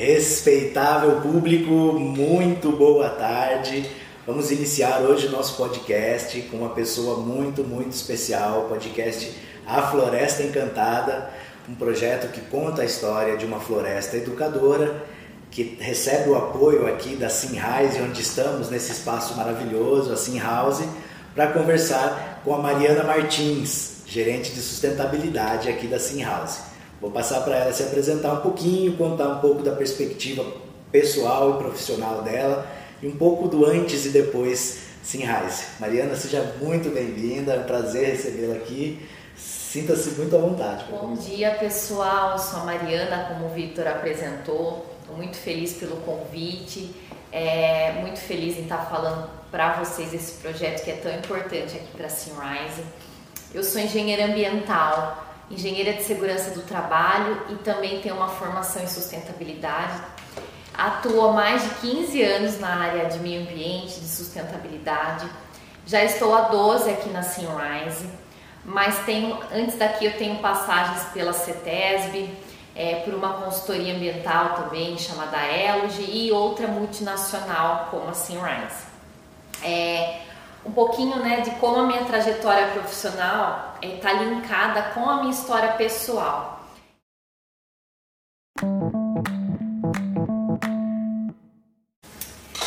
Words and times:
Respeitável 0.00 1.20
público, 1.20 1.70
muito 1.70 2.72
boa 2.72 3.10
tarde. 3.10 3.84
Vamos 4.26 4.50
iniciar 4.50 5.02
hoje 5.02 5.26
o 5.26 5.30
nosso 5.30 5.58
podcast 5.58 6.40
com 6.50 6.56
uma 6.56 6.70
pessoa 6.70 7.18
muito, 7.18 7.62
muito 7.62 7.92
especial, 7.92 8.60
o 8.60 8.68
podcast 8.70 9.30
A 9.66 9.82
Floresta 9.82 10.42
Encantada, 10.42 11.28
um 11.68 11.74
projeto 11.74 12.32
que 12.32 12.40
conta 12.40 12.80
a 12.80 12.84
história 12.86 13.36
de 13.36 13.44
uma 13.44 13.60
floresta 13.60 14.16
educadora 14.16 15.04
que 15.50 15.76
recebe 15.78 16.30
o 16.30 16.34
apoio 16.34 16.86
aqui 16.86 17.14
da 17.14 17.28
Sinhouse, 17.28 18.00
onde 18.00 18.22
estamos 18.22 18.70
nesse 18.70 18.92
espaço 18.92 19.36
maravilhoso, 19.36 20.14
a 20.14 20.16
Sinhouse, 20.16 20.88
para 21.34 21.48
conversar 21.48 22.40
com 22.42 22.54
a 22.54 22.58
Mariana 22.58 23.04
Martins, 23.04 23.96
gerente 24.06 24.50
de 24.52 24.62
sustentabilidade 24.62 25.68
aqui 25.68 25.86
da 25.86 25.98
Sinhouse. 25.98 26.69
Vou 27.00 27.10
passar 27.10 27.40
para 27.40 27.56
ela 27.56 27.72
se 27.72 27.82
apresentar 27.82 28.34
um 28.34 28.40
pouquinho, 28.40 28.94
contar 28.94 29.28
um 29.28 29.38
pouco 29.40 29.62
da 29.62 29.72
perspectiva 29.72 30.44
pessoal 30.92 31.54
e 31.54 31.62
profissional 31.62 32.20
dela 32.20 32.66
e 33.02 33.06
um 33.06 33.16
pouco 33.16 33.48
do 33.48 33.64
antes 33.64 34.04
e 34.04 34.10
depois 34.10 34.80
Sinrise. 35.02 35.64
Mariana, 35.78 36.14
seja 36.14 36.54
muito 36.60 36.90
bem-vinda, 36.90 37.54
é 37.54 37.60
um 37.60 37.64
prazer 37.64 38.08
recebê-la 38.08 38.56
aqui. 38.56 39.08
Sinta-se 39.34 40.10
muito 40.10 40.36
à 40.36 40.40
vontade. 40.40 40.84
Bom 40.90 41.14
dia, 41.14 41.52
pessoal. 41.52 42.32
Eu 42.32 42.38
sou 42.38 42.60
a 42.60 42.64
Mariana, 42.64 43.28
como 43.28 43.46
o 43.46 43.54
Victor 43.54 43.86
apresentou. 43.86 44.84
Estou 45.00 45.16
muito 45.16 45.38
feliz 45.38 45.72
pelo 45.72 45.96
convite. 46.02 46.94
É, 47.32 47.92
muito 48.00 48.18
feliz 48.18 48.58
em 48.58 48.64
estar 48.64 48.90
falando 48.90 49.30
para 49.50 49.82
vocês 49.82 50.12
esse 50.12 50.32
projeto 50.34 50.84
que 50.84 50.90
é 50.90 50.96
tão 50.96 51.14
importante 51.14 51.76
aqui 51.76 51.96
para 51.96 52.06
a 52.06 52.10
Sinrise. 52.10 52.82
Eu 53.54 53.64
sou 53.64 53.80
engenheira 53.80 54.26
ambiental 54.26 55.29
engenheira 55.50 55.94
de 55.94 56.04
segurança 56.04 56.50
do 56.50 56.62
trabalho 56.62 57.42
e 57.50 57.54
também 57.56 58.00
tem 58.00 58.12
uma 58.12 58.28
formação 58.28 58.82
em 58.82 58.86
sustentabilidade. 58.86 60.00
Atuo 60.72 61.28
há 61.28 61.32
mais 61.32 61.62
de 61.62 61.70
15 61.76 62.22
anos 62.22 62.60
na 62.60 62.68
área 62.68 63.06
de 63.06 63.18
meio 63.18 63.42
ambiente, 63.42 64.00
de 64.00 64.06
sustentabilidade. 64.06 65.28
Já 65.84 66.04
estou 66.04 66.34
há 66.34 66.42
12 66.42 66.90
aqui 66.90 67.08
na 67.10 67.22
Sunrise, 67.22 68.08
mas 68.64 68.98
tenho, 69.04 69.38
antes 69.52 69.76
daqui 69.76 70.04
eu 70.06 70.16
tenho 70.16 70.36
passagens 70.36 71.02
pela 71.12 71.32
CETESB, 71.32 72.30
é, 72.76 72.96
por 73.00 73.12
uma 73.12 73.32
consultoria 73.34 73.94
ambiental 73.94 74.54
também 74.54 74.96
chamada 74.96 75.36
Eloge 75.44 76.02
e 76.02 76.30
outra 76.30 76.68
multinacional 76.68 77.88
como 77.90 78.08
a 78.08 78.14
Sunrise. 78.14 78.86
É, 79.62 80.20
um 80.64 80.72
pouquinho 80.72 81.16
né, 81.16 81.40
de 81.40 81.50
como 81.52 81.80
a 81.80 81.86
minha 81.86 82.04
trajetória 82.04 82.68
profissional 82.68 83.76
está 83.82 84.10
é, 84.10 84.24
linkada 84.24 84.82
com 84.94 85.08
a 85.08 85.20
minha 85.20 85.32
história 85.32 85.72
pessoal. 85.72 86.60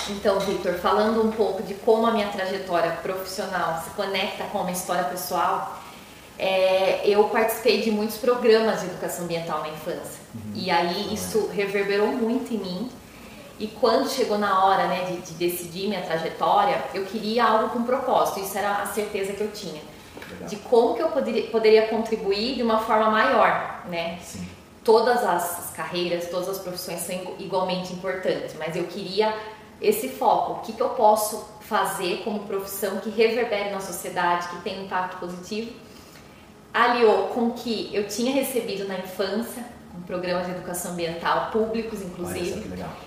Então, 0.10 0.40
Victor, 0.40 0.76
falando 0.76 1.22
um 1.22 1.32
pouco 1.32 1.64
de 1.64 1.74
como 1.76 2.08
a 2.08 2.12
minha 2.12 2.30
trajetória 2.30 2.92
profissional 3.04 3.82
se 3.84 3.90
conecta 3.92 4.46
com 4.46 4.60
a 4.60 4.64
minha 4.64 4.74
história 4.76 5.04
pessoal, 5.06 5.80
é, 6.38 7.08
eu 7.08 7.26
participei 7.26 7.82
de 7.82 7.92
muitos 7.92 8.18
programas 8.18 8.82
de 8.82 8.88
educação 8.88 9.26
ambiental 9.26 9.62
na 9.62 9.70
infância. 9.70 10.22
Uhum. 10.34 10.52
E 10.56 10.72
aí 10.72 11.14
isso 11.14 11.48
reverberou 11.48 12.08
muito 12.08 12.54
em 12.54 12.58
mim 12.58 12.92
e 13.60 13.68
quando 13.68 14.10
chegou 14.10 14.38
na 14.38 14.66
hora 14.66 14.88
né, 14.88 15.06
de, 15.06 15.18
de, 15.18 15.34
decidir 15.34 15.88
minha 15.88 16.02
trajetória, 16.02 16.84
eu 16.94 17.06
queria 17.06 17.44
algo 17.44 17.70
com 17.70 17.84
propósito. 17.84 18.40
Isso 18.40 18.58
era 18.58 18.82
a 18.82 18.86
certeza 18.88 19.34
que 19.34 19.42
eu 19.42 19.52
tinha. 19.52 19.82
Legal. 20.32 20.50
De 20.50 20.56
como 20.58 20.96
que 20.96 21.02
eu 21.02 21.10
poderia, 21.10 21.48
poderia 21.50 21.88
contribuir 21.88 22.56
de 22.56 22.64
uma 22.64 22.80
forma 22.80 23.12
maior, 23.12 23.84
né? 23.88 24.18
Sim. 24.22 24.48
Todas 24.84 25.24
as 25.24 25.72
carreiras, 25.76 26.30
todas 26.30 26.50
as 26.50 26.60
profissões 26.60 27.00
são 27.02 27.16
igualmente 27.40 27.94
importantes, 27.94 28.56
mas 28.58 28.76
eu 28.76 28.86
queria 28.86 29.34
esse 29.80 30.10
foco. 30.10 30.54
O 30.54 30.60
que, 30.62 30.74
que 30.74 30.82
eu 30.82 30.90
posso 30.90 31.48
fazer 31.62 32.22
como 32.24 32.42
profissão 32.42 32.98
que 32.98 33.10
reverbere 33.10 33.70
na 33.70 33.80
sociedade, 33.80 34.48
que 34.50 34.62
tenha 34.62 34.82
um 34.82 34.86
impacto 34.86 35.18
positivo? 35.18 35.72
Aliou 36.74 37.28
com 37.28 37.48
o 37.48 37.54
que 37.54 37.90
eu 37.94 38.08
tinha 38.08 38.34
recebido 38.34 38.88
na 38.88 38.98
infância, 38.98 39.64
com 39.94 40.02
programas 40.02 40.48
de 40.48 40.52
educação 40.54 40.94
ambiental 40.94 41.52
públicos, 41.52 42.02
inclusive. 42.02 42.64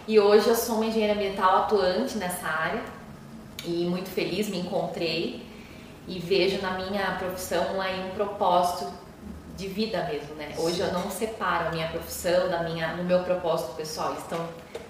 E 0.06 0.20
hoje 0.20 0.46
eu 0.46 0.54
sou 0.54 0.76
uma 0.76 0.86
engenheira 0.86 1.14
ambiental 1.14 1.64
atuante 1.64 2.16
nessa 2.16 2.46
área 2.46 2.80
e 3.64 3.84
muito 3.86 4.08
feliz 4.08 4.48
me 4.48 4.60
encontrei 4.60 5.44
e 6.06 6.20
vejo 6.20 6.62
na 6.62 6.78
minha 6.78 7.16
profissão 7.18 7.80
aí 7.80 8.08
um 8.08 8.10
propósito 8.10 8.86
de 9.56 9.66
vida 9.66 10.04
mesmo, 10.04 10.34
né? 10.36 10.54
Hoje 10.58 10.80
eu 10.80 10.92
não 10.92 11.10
separo 11.10 11.68
a 11.68 11.70
minha 11.70 11.88
profissão 11.88 12.48
da 12.48 12.62
minha, 12.62 12.94
no 12.94 13.02
meu 13.02 13.20
propósito 13.20 13.74
pessoal, 13.74 14.14
estão 14.14 14.38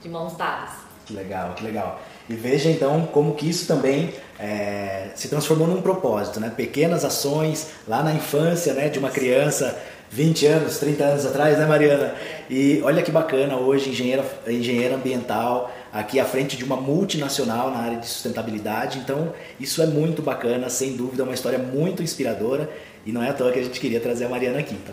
de 0.03 0.09
mãos 0.09 0.37
dadas. 0.37 0.71
Que 1.07 1.15
legal, 1.15 1.55
que 1.55 1.63
legal. 1.63 2.01
E 2.29 2.35
veja 2.35 2.69
então 2.69 3.07
como 3.07 3.37
que 3.37 3.49
isso 3.49 3.67
também 3.69 4.13
é, 4.41 5.11
se 5.15 5.29
transformou 5.29 5.69
num 5.69 5.81
propósito, 5.81 6.41
né? 6.41 6.53
Pequenas 6.55 7.05
ações 7.05 7.71
lá 7.87 8.03
na 8.03 8.13
infância, 8.13 8.75
né, 8.75 8.89
de 8.89 8.99
uma 8.99 9.11
criança 9.11 9.81
20 10.11 10.47
anos, 10.47 10.79
30 10.79 11.05
anos 11.05 11.27
atrás, 11.27 11.59
né, 11.59 11.67
Mariana? 11.67 12.15
E 12.49 12.81
olha 12.83 13.03
que 13.03 13.11
bacana, 13.11 13.57
hoje 13.57 13.91
engenheira, 13.91 14.25
engenheira 14.47 14.95
ambiental, 14.95 15.73
aqui 15.93 16.21
à 16.21 16.25
frente 16.25 16.57
de 16.57 16.65
uma 16.65 16.77
multinacional 16.77 17.71
na 17.71 17.79
área 17.79 17.99
de 17.99 18.07
sustentabilidade. 18.07 18.99
Então, 18.99 19.33
isso 19.59 19.83
é 19.83 19.87
muito 19.87 20.23
bacana, 20.23 20.69
sem 20.71 20.97
dúvida, 20.97 21.23
é 21.23 21.25
uma 21.25 21.35
história 21.35 21.59
muito 21.59 22.03
inspiradora 22.03 22.71
e 23.05 23.13
não 23.13 23.23
é 23.23 23.31
à 23.31 23.33
toa 23.33 23.53
que 23.53 23.59
a 23.59 23.65
gente 23.65 23.81
queria 23.81 24.01
trazer 24.01 24.25
a 24.25 24.29
Mariana 24.29 24.59
aqui. 24.59 24.77
Tá? 24.77 24.93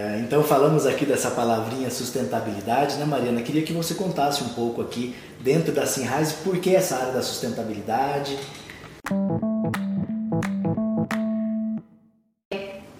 É, 0.00 0.18
então 0.18 0.42
falamos 0.42 0.84
aqui 0.84 1.06
dessa 1.06 1.30
palavrinha 1.30 1.88
sustentabilidade, 1.90 2.96
né 2.96 3.04
Mariana? 3.04 3.40
Queria 3.42 3.62
que 3.62 3.72
você 3.72 3.94
contasse 3.94 4.42
um 4.42 4.48
pouco 4.48 4.82
aqui 4.82 5.14
dentro 5.40 5.72
da 5.72 5.86
Sinrise 5.86 6.34
por 6.42 6.58
que 6.58 6.74
essa 6.74 6.96
área 6.96 7.12
da 7.12 7.22
sustentabilidade 7.22 8.36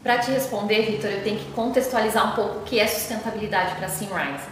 para 0.02 0.18
te 0.18 0.32
responder, 0.32 0.82
Vitor, 0.82 1.10
eu 1.10 1.22
tenho 1.22 1.38
que 1.38 1.52
contextualizar 1.52 2.32
um 2.32 2.34
pouco 2.34 2.58
o 2.58 2.62
que 2.62 2.80
é 2.80 2.86
sustentabilidade 2.88 3.76
para 3.76 3.86
a 3.86 3.88
Simrise. 3.88 4.48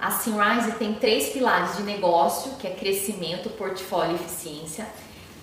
A 0.00 0.10
Simrise 0.10 0.72
tem 0.72 0.94
três 0.94 1.28
pilares 1.28 1.76
de 1.76 1.84
negócio, 1.84 2.52
que 2.56 2.66
é 2.66 2.70
crescimento, 2.70 3.48
portfólio 3.50 4.12
e 4.12 4.14
eficiência. 4.16 4.84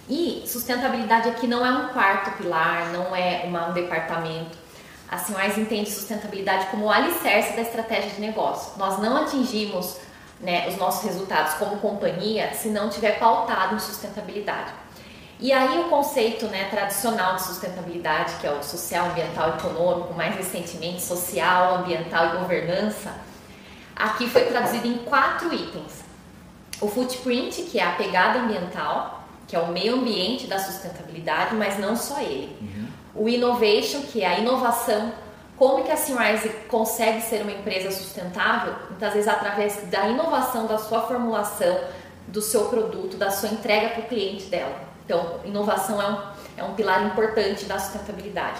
E 0.10 0.44
sustentabilidade 0.46 1.30
aqui 1.30 1.48
não 1.48 1.66
é 1.66 1.72
um 1.72 1.88
quarto 1.90 2.38
pilar, 2.38 2.92
não 2.92 3.16
é 3.16 3.44
uma, 3.46 3.70
um 3.70 3.74
departamento. 3.74 4.58
A 5.10 5.18
Simrise 5.18 5.62
entende 5.62 5.90
sustentabilidade 5.90 6.68
como 6.68 6.86
o 6.86 6.92
alicerce 6.92 7.56
da 7.56 7.62
estratégia 7.62 8.10
de 8.12 8.20
negócio. 8.20 8.78
Nós 8.78 9.00
não 9.00 9.16
atingimos 9.16 9.98
né, 10.42 10.68
os 10.68 10.76
nossos 10.76 11.04
resultados 11.04 11.54
como 11.54 11.78
companhia 11.78 12.54
se 12.54 12.68
não 12.68 12.90
tiver 12.90 13.18
pautado 13.18 13.76
em 13.76 13.80
sustentabilidade. 13.80 14.87
E 15.40 15.54
aí 15.54 15.80
o 15.80 15.90
conceito 15.90 16.48
né, 16.48 16.68
tradicional 16.70 17.36
de 17.36 17.44
sustentabilidade, 17.44 18.36
que 18.42 18.48
é 18.48 18.52
o 18.52 18.64
social, 18.64 19.08
ambiental 19.08 19.50
econômico, 19.50 20.14
mais 20.16 20.36
recentemente 20.36 21.02
social, 21.02 21.76
ambiental 21.76 22.28
e 22.28 22.38
governança, 22.40 23.14
aqui 23.96 24.28
foi 24.28 24.46
traduzido 24.46 24.88
em 24.88 24.98
quatro 25.00 25.54
itens. 25.54 26.04
O 26.82 26.88
footprint, 26.88 27.64
que 27.64 27.80
é 27.80 27.84
a 27.84 27.92
pegada 27.92 28.40
ambiental, 28.40 29.28
que 29.48 29.56
é 29.56 29.60
o 29.60 29.68
meio 29.68 29.96
ambiente 29.96 30.48
da 30.48 30.60
sustentabilidade, 30.60 31.56
mas 31.56 31.78
não 31.78 31.96
só 31.96 32.20
ele. 32.20 32.56
Uhum. 32.60 32.88
O 33.16 33.30
innovation, 33.30 34.02
que 34.02 34.22
é 34.24 34.28
a 34.28 34.40
inovação, 34.40 35.14
como 35.56 35.84
que 35.84 35.92
a 35.92 35.98
Simrise 35.98 36.50
consegue 36.68 37.22
ser 37.22 37.42
uma 37.42 37.52
empresa 37.52 37.92
sustentável? 37.92 38.76
Muitas 38.90 39.14
vezes 39.14 39.28
através 39.28 39.76
da 39.90 40.08
inovação 40.08 40.68
da 40.68 40.78
sua 40.78 41.02
formulação, 41.02 41.80
do 42.28 42.42
seu 42.42 42.66
produto, 42.66 43.18
da 43.18 43.32
sua 43.32 43.50
entrega 43.50 43.90
para 43.90 44.02
o 44.02 44.08
cliente 44.08 44.46
dela. 44.46 44.88
Então, 45.08 45.40
inovação 45.46 46.02
é 46.02 46.10
um, 46.10 46.18
é 46.58 46.64
um 46.66 46.74
pilar 46.74 47.06
importante 47.06 47.64
da 47.64 47.80
sustentabilidade. 47.80 48.60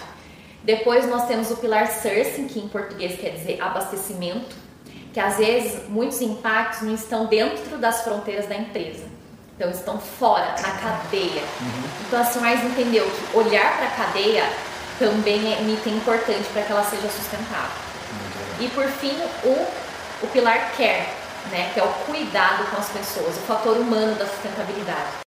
Depois 0.64 1.06
nós 1.06 1.26
temos 1.26 1.50
o 1.50 1.56
pilar 1.58 1.86
sourcing, 1.88 2.48
que 2.48 2.58
em 2.58 2.68
português 2.68 3.20
quer 3.20 3.32
dizer 3.32 3.60
abastecimento, 3.60 4.56
que 5.12 5.20
às 5.20 5.36
vezes 5.36 5.86
muitos 5.90 6.22
impactos 6.22 6.80
não 6.80 6.94
estão 6.94 7.26
dentro 7.26 7.76
das 7.76 8.00
fronteiras 8.00 8.46
da 8.46 8.56
empresa. 8.56 9.04
Então 9.56 9.70
estão 9.70 9.98
fora, 9.98 10.54
na 10.62 10.70
cadeia. 10.70 11.42
Uhum. 11.60 11.82
Então 12.06 12.20
a 12.20 12.24
Sunrise 12.24 12.64
entendeu 12.64 13.04
que 13.04 13.36
olhar 13.36 13.76
para 13.76 13.88
a 13.88 13.90
cadeia 13.90 14.44
também 14.98 15.52
é 15.52 15.58
um 15.58 15.68
item 15.74 15.96
importante 15.96 16.48
para 16.54 16.62
que 16.62 16.72
ela 16.72 16.84
seja 16.84 17.10
sustentável. 17.10 17.76
Uhum. 18.12 18.64
E 18.64 18.68
por 18.70 18.86
fim, 18.86 19.14
o, 19.44 19.66
o 20.24 20.26
pilar 20.32 20.72
care, 20.78 21.08
né, 21.50 21.70
que 21.74 21.80
é 21.80 21.84
o 21.84 21.92
cuidado 22.06 22.64
com 22.70 22.80
as 22.80 22.88
pessoas, 22.88 23.36
o 23.36 23.40
fator 23.40 23.76
humano 23.76 24.14
da 24.14 24.26
sustentabilidade. 24.26 25.27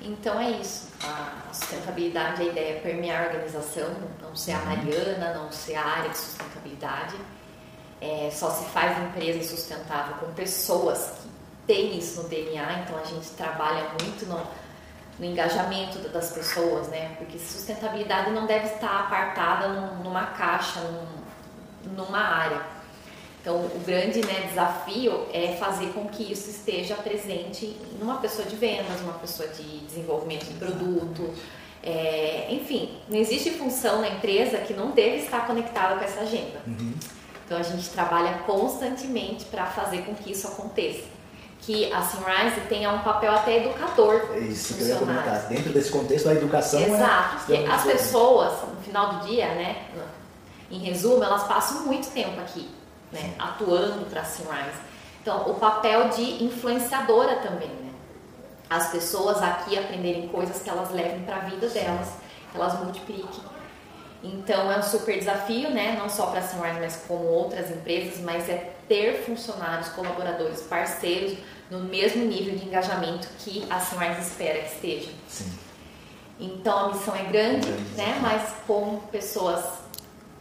Então 0.00 0.40
é 0.40 0.50
isso. 0.50 0.88
A 1.04 1.52
sustentabilidade, 1.52 2.42
a 2.42 2.44
ideia 2.46 2.76
é 2.76 2.80
permear 2.80 3.22
a 3.22 3.26
organização, 3.26 3.88
não 4.20 4.34
ser 4.34 4.52
a 4.52 4.58
Mariana, 4.60 5.34
não 5.34 5.52
ser 5.52 5.76
a 5.76 5.84
área 5.84 6.10
de 6.10 6.18
sustentabilidade. 6.18 7.16
É, 8.00 8.30
só 8.32 8.50
se 8.50 8.64
faz 8.70 8.98
empresa 8.98 9.42
sustentável 9.48 10.16
com 10.16 10.32
pessoas 10.32 11.12
que 11.22 11.28
têm 11.66 11.96
isso 11.96 12.22
no 12.22 12.28
DNA, 12.28 12.80
então 12.80 12.98
a 12.98 13.04
gente 13.04 13.30
trabalha 13.30 13.88
muito 14.02 14.26
no, 14.26 14.42
no 15.18 15.24
engajamento 15.24 15.98
das 16.08 16.32
pessoas, 16.32 16.88
né? 16.88 17.14
Porque 17.18 17.38
sustentabilidade 17.38 18.30
não 18.32 18.46
deve 18.46 18.66
estar 18.66 19.00
apartada 19.00 19.68
numa 19.68 20.26
caixa, 20.26 20.80
numa 21.84 22.18
área. 22.18 22.75
Então, 23.46 23.58
o 23.58 23.80
grande 23.86 24.26
né, 24.26 24.48
desafio 24.48 25.24
é 25.32 25.52
fazer 25.52 25.92
com 25.92 26.08
que 26.08 26.32
isso 26.32 26.50
esteja 26.50 26.96
presente 26.96 27.76
numa 28.00 28.16
pessoa 28.16 28.44
de 28.48 28.56
vendas, 28.56 29.00
uma 29.02 29.12
pessoa 29.12 29.48
de 29.50 29.62
desenvolvimento 29.86 30.46
de 30.46 30.54
produto. 30.54 31.32
É, 31.80 32.48
enfim, 32.50 32.98
não 33.08 33.16
existe 33.16 33.52
função 33.52 34.00
na 34.00 34.08
empresa 34.08 34.58
que 34.58 34.74
não 34.74 34.90
deve 34.90 35.18
estar 35.18 35.46
conectada 35.46 35.94
com 35.94 36.04
essa 36.04 36.22
agenda. 36.22 36.60
Uhum. 36.66 36.92
Então, 37.44 37.56
a 37.56 37.62
gente 37.62 37.88
trabalha 37.90 38.38
constantemente 38.38 39.44
para 39.44 39.66
fazer 39.66 39.98
com 39.98 40.12
que 40.12 40.32
isso 40.32 40.48
aconteça 40.48 41.04
que 41.60 41.92
a 41.92 42.02
Sunrise 42.02 42.60
tenha 42.68 42.90
um 42.90 42.98
papel 42.98 43.32
até 43.32 43.58
educador. 43.58 44.28
É 44.34 44.38
isso 44.40 44.74
que 44.74 44.82
eu 44.82 44.88
ia 44.88 44.96
comentar. 44.96 45.46
Dentro 45.46 45.72
desse 45.72 45.92
contexto, 45.92 46.28
a 46.28 46.32
educação 46.34 46.80
é 46.80 46.88
Exato, 46.88 47.52
é 47.52 47.58
porque 47.58 47.70
as 47.70 47.84
pessoas, 47.84 48.52
no 48.74 48.80
final 48.82 49.14
do 49.14 49.26
dia, 49.26 49.46
né, 49.54 49.86
em 50.68 50.80
resumo, 50.80 51.22
elas 51.22 51.44
passam 51.44 51.86
muito 51.86 52.08
tempo 52.12 52.40
aqui, 52.40 52.68
né, 53.12 53.34
atuando 53.38 54.06
para 54.06 54.22
a 54.22 54.24
Sunrise. 54.24 54.80
Então, 55.22 55.50
o 55.50 55.54
papel 55.54 56.08
de 56.10 56.44
influenciadora 56.44 57.36
também, 57.36 57.68
né? 57.68 57.92
As 58.68 58.90
pessoas 58.90 59.42
aqui 59.42 59.78
aprenderem 59.78 60.28
coisas 60.28 60.60
que 60.62 60.68
elas 60.70 60.90
levem 60.90 61.22
para 61.22 61.36
a 61.36 61.40
vida 61.40 61.68
delas, 61.68 62.14
que 62.50 62.56
elas 62.56 62.78
multipliquem. 62.80 63.42
Então, 64.22 64.70
é 64.70 64.78
um 64.78 64.82
super 64.82 65.18
desafio, 65.18 65.70
né? 65.70 65.96
Não 65.98 66.08
só 66.08 66.26
para 66.26 66.40
a 66.40 66.42
Sunrise, 66.42 66.80
mas 66.80 67.04
como 67.06 67.24
outras 67.24 67.70
empresas, 67.70 68.20
mas 68.20 68.48
é 68.48 68.72
ter 68.88 69.24
funcionários, 69.24 69.88
colaboradores, 69.90 70.62
parceiros 70.62 71.36
no 71.70 71.80
mesmo 71.80 72.24
nível 72.24 72.56
de 72.56 72.64
engajamento 72.64 73.28
que 73.38 73.66
a 73.68 73.80
Sunrise 73.80 74.20
espera 74.20 74.60
que 74.60 74.74
esteja. 74.74 75.10
Sim. 75.28 75.52
Então 76.38 76.78
a 76.78 76.88
missão 76.88 77.14
é 77.16 77.24
grande, 77.24 77.68
né? 77.96 78.18
Mas 78.20 78.42
com 78.66 78.98
pessoas 79.10 79.64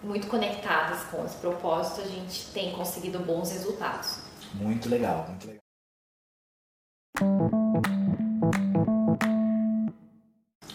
muito 0.05 0.27
conectadas 0.27 1.03
com 1.11 1.25
esse 1.25 1.35
propósito, 1.37 2.01
a 2.01 2.05
gente 2.05 2.47
tem 2.53 2.71
conseguido 2.71 3.19
bons 3.19 3.51
resultados. 3.51 4.19
Muito 4.53 4.87
legal, 4.87 5.25
muito 5.27 5.47
legal. 5.47 5.61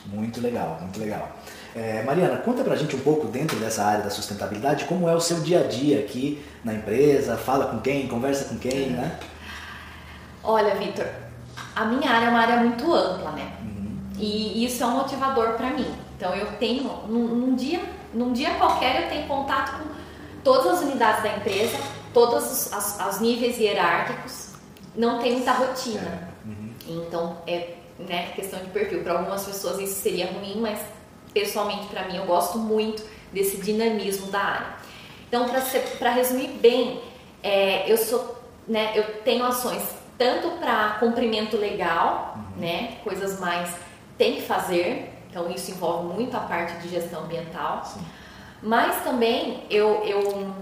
Muito 0.06 0.40
legal, 0.40 0.78
muito 0.80 1.00
legal. 1.00 1.28
É, 1.74 2.02
Mariana, 2.02 2.38
conta 2.38 2.64
pra 2.64 2.74
gente 2.74 2.96
um 2.96 3.00
pouco 3.00 3.28
dentro 3.28 3.56
dessa 3.58 3.84
área 3.84 4.02
da 4.02 4.10
sustentabilidade, 4.10 4.86
como 4.86 5.08
é 5.08 5.14
o 5.14 5.20
seu 5.20 5.40
dia 5.40 5.60
a 5.60 5.66
dia 5.66 6.00
aqui 6.00 6.44
na 6.64 6.74
empresa, 6.74 7.36
fala 7.36 7.66
com 7.66 7.78
quem, 7.80 8.08
conversa 8.08 8.46
com 8.46 8.58
quem, 8.58 8.90
né? 8.90 9.18
Olha, 10.42 10.74
Vitor, 10.74 11.06
a 11.76 11.84
minha 11.84 12.10
área 12.10 12.26
é 12.26 12.28
uma 12.28 12.40
área 12.40 12.56
muito 12.56 12.92
ampla, 12.92 13.32
né? 13.32 13.52
Uhum. 13.62 13.98
E 14.18 14.64
isso 14.64 14.82
é 14.82 14.86
um 14.86 14.96
motivador 14.96 15.52
para 15.52 15.70
mim. 15.70 15.94
Então 16.16 16.34
eu 16.34 16.46
tenho, 16.58 16.84
num, 17.06 17.28
num, 17.28 17.54
dia, 17.54 17.80
num 18.12 18.32
dia 18.32 18.54
qualquer 18.54 19.02
eu 19.02 19.08
tenho 19.08 19.26
contato 19.26 19.78
com 19.78 19.88
todas 20.42 20.74
as 20.74 20.80
unidades 20.82 21.22
da 21.22 21.36
empresa, 21.36 21.78
todos 22.12 22.70
os 22.72 23.20
níveis 23.20 23.58
hierárquicos, 23.58 24.50
não 24.94 25.20
tem 25.20 25.32
muita 25.32 25.52
rotina. 25.52 26.30
É. 26.44 26.48
Uhum. 26.48 26.74
Então 26.88 27.36
é 27.46 27.74
né, 27.98 28.32
questão 28.34 28.58
de 28.60 28.70
perfil. 28.70 29.02
Para 29.02 29.18
algumas 29.18 29.44
pessoas 29.44 29.78
isso 29.78 30.00
seria 30.00 30.26
ruim, 30.32 30.60
mas 30.60 30.80
pessoalmente 31.32 31.86
para 31.86 32.04
mim 32.04 32.16
eu 32.16 32.24
gosto 32.24 32.58
muito 32.58 33.04
desse 33.32 33.58
dinamismo 33.58 34.30
da 34.30 34.40
área. 34.40 34.66
Então, 35.28 35.48
para 35.98 36.10
resumir 36.10 36.48
bem, 36.60 37.00
é, 37.42 37.90
eu 37.90 37.96
sou, 37.96 38.36
né, 38.66 38.92
eu 38.96 39.22
tenho 39.22 39.44
ações 39.44 39.82
tanto 40.18 40.50
para 40.58 40.96
cumprimento 40.98 41.56
legal, 41.56 42.36
uhum. 42.36 42.60
né, 42.60 42.98
coisas 43.04 43.38
mais 43.38 43.70
tem 44.18 44.34
que 44.34 44.42
fazer, 44.42 45.08
então 45.30 45.50
isso 45.50 45.70
envolve 45.70 46.12
muito 46.14 46.36
a 46.36 46.40
parte 46.40 46.76
de 46.78 46.88
gestão 46.88 47.24
ambiental, 47.24 47.84
Sim. 47.84 48.00
mas 48.62 49.02
também 49.04 49.64
eu, 49.70 50.02
eu, 50.04 50.52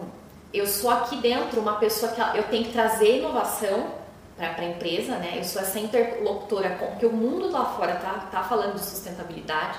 eu 0.53 0.67
sou 0.67 0.91
aqui 0.91 1.17
dentro 1.17 1.61
uma 1.61 1.77
pessoa 1.77 2.13
que 2.13 2.21
eu 2.39 2.45
tenho 2.45 2.65
que 2.65 2.73
trazer 2.73 3.19
inovação 3.19 3.99
para 4.37 4.61
a 4.61 4.65
empresa, 4.67 5.17
né, 5.17 5.35
eu 5.37 5.45
sou 5.45 5.61
essa 5.61 5.81
interlocutora 5.81 6.71
com 6.77 6.97
que 6.97 7.07
o 7.07 7.13
mundo 7.13 7.51
lá 7.51 7.65
fora 7.65 7.97
tá, 7.97 8.29
tá 8.31 8.43
falando 8.45 8.75
de 8.75 8.85
sustentabilidade, 8.85 9.77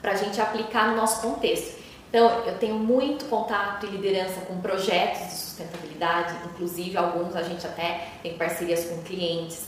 para 0.00 0.12
a 0.12 0.14
gente 0.14 0.40
aplicar 0.40 0.90
no 0.90 0.96
nosso 0.96 1.20
contexto. 1.20 1.82
Então, 2.08 2.44
eu 2.46 2.56
tenho 2.58 2.76
muito 2.76 3.24
contato 3.24 3.84
e 3.86 3.90
liderança 3.90 4.40
com 4.42 4.60
projetos 4.60 5.26
de 5.26 5.32
sustentabilidade, 5.32 6.36
inclusive 6.46 6.96
alguns 6.96 7.34
a 7.34 7.42
gente 7.42 7.66
até 7.66 8.08
tem 8.22 8.38
parcerias 8.38 8.84
com 8.84 9.02
clientes, 9.02 9.64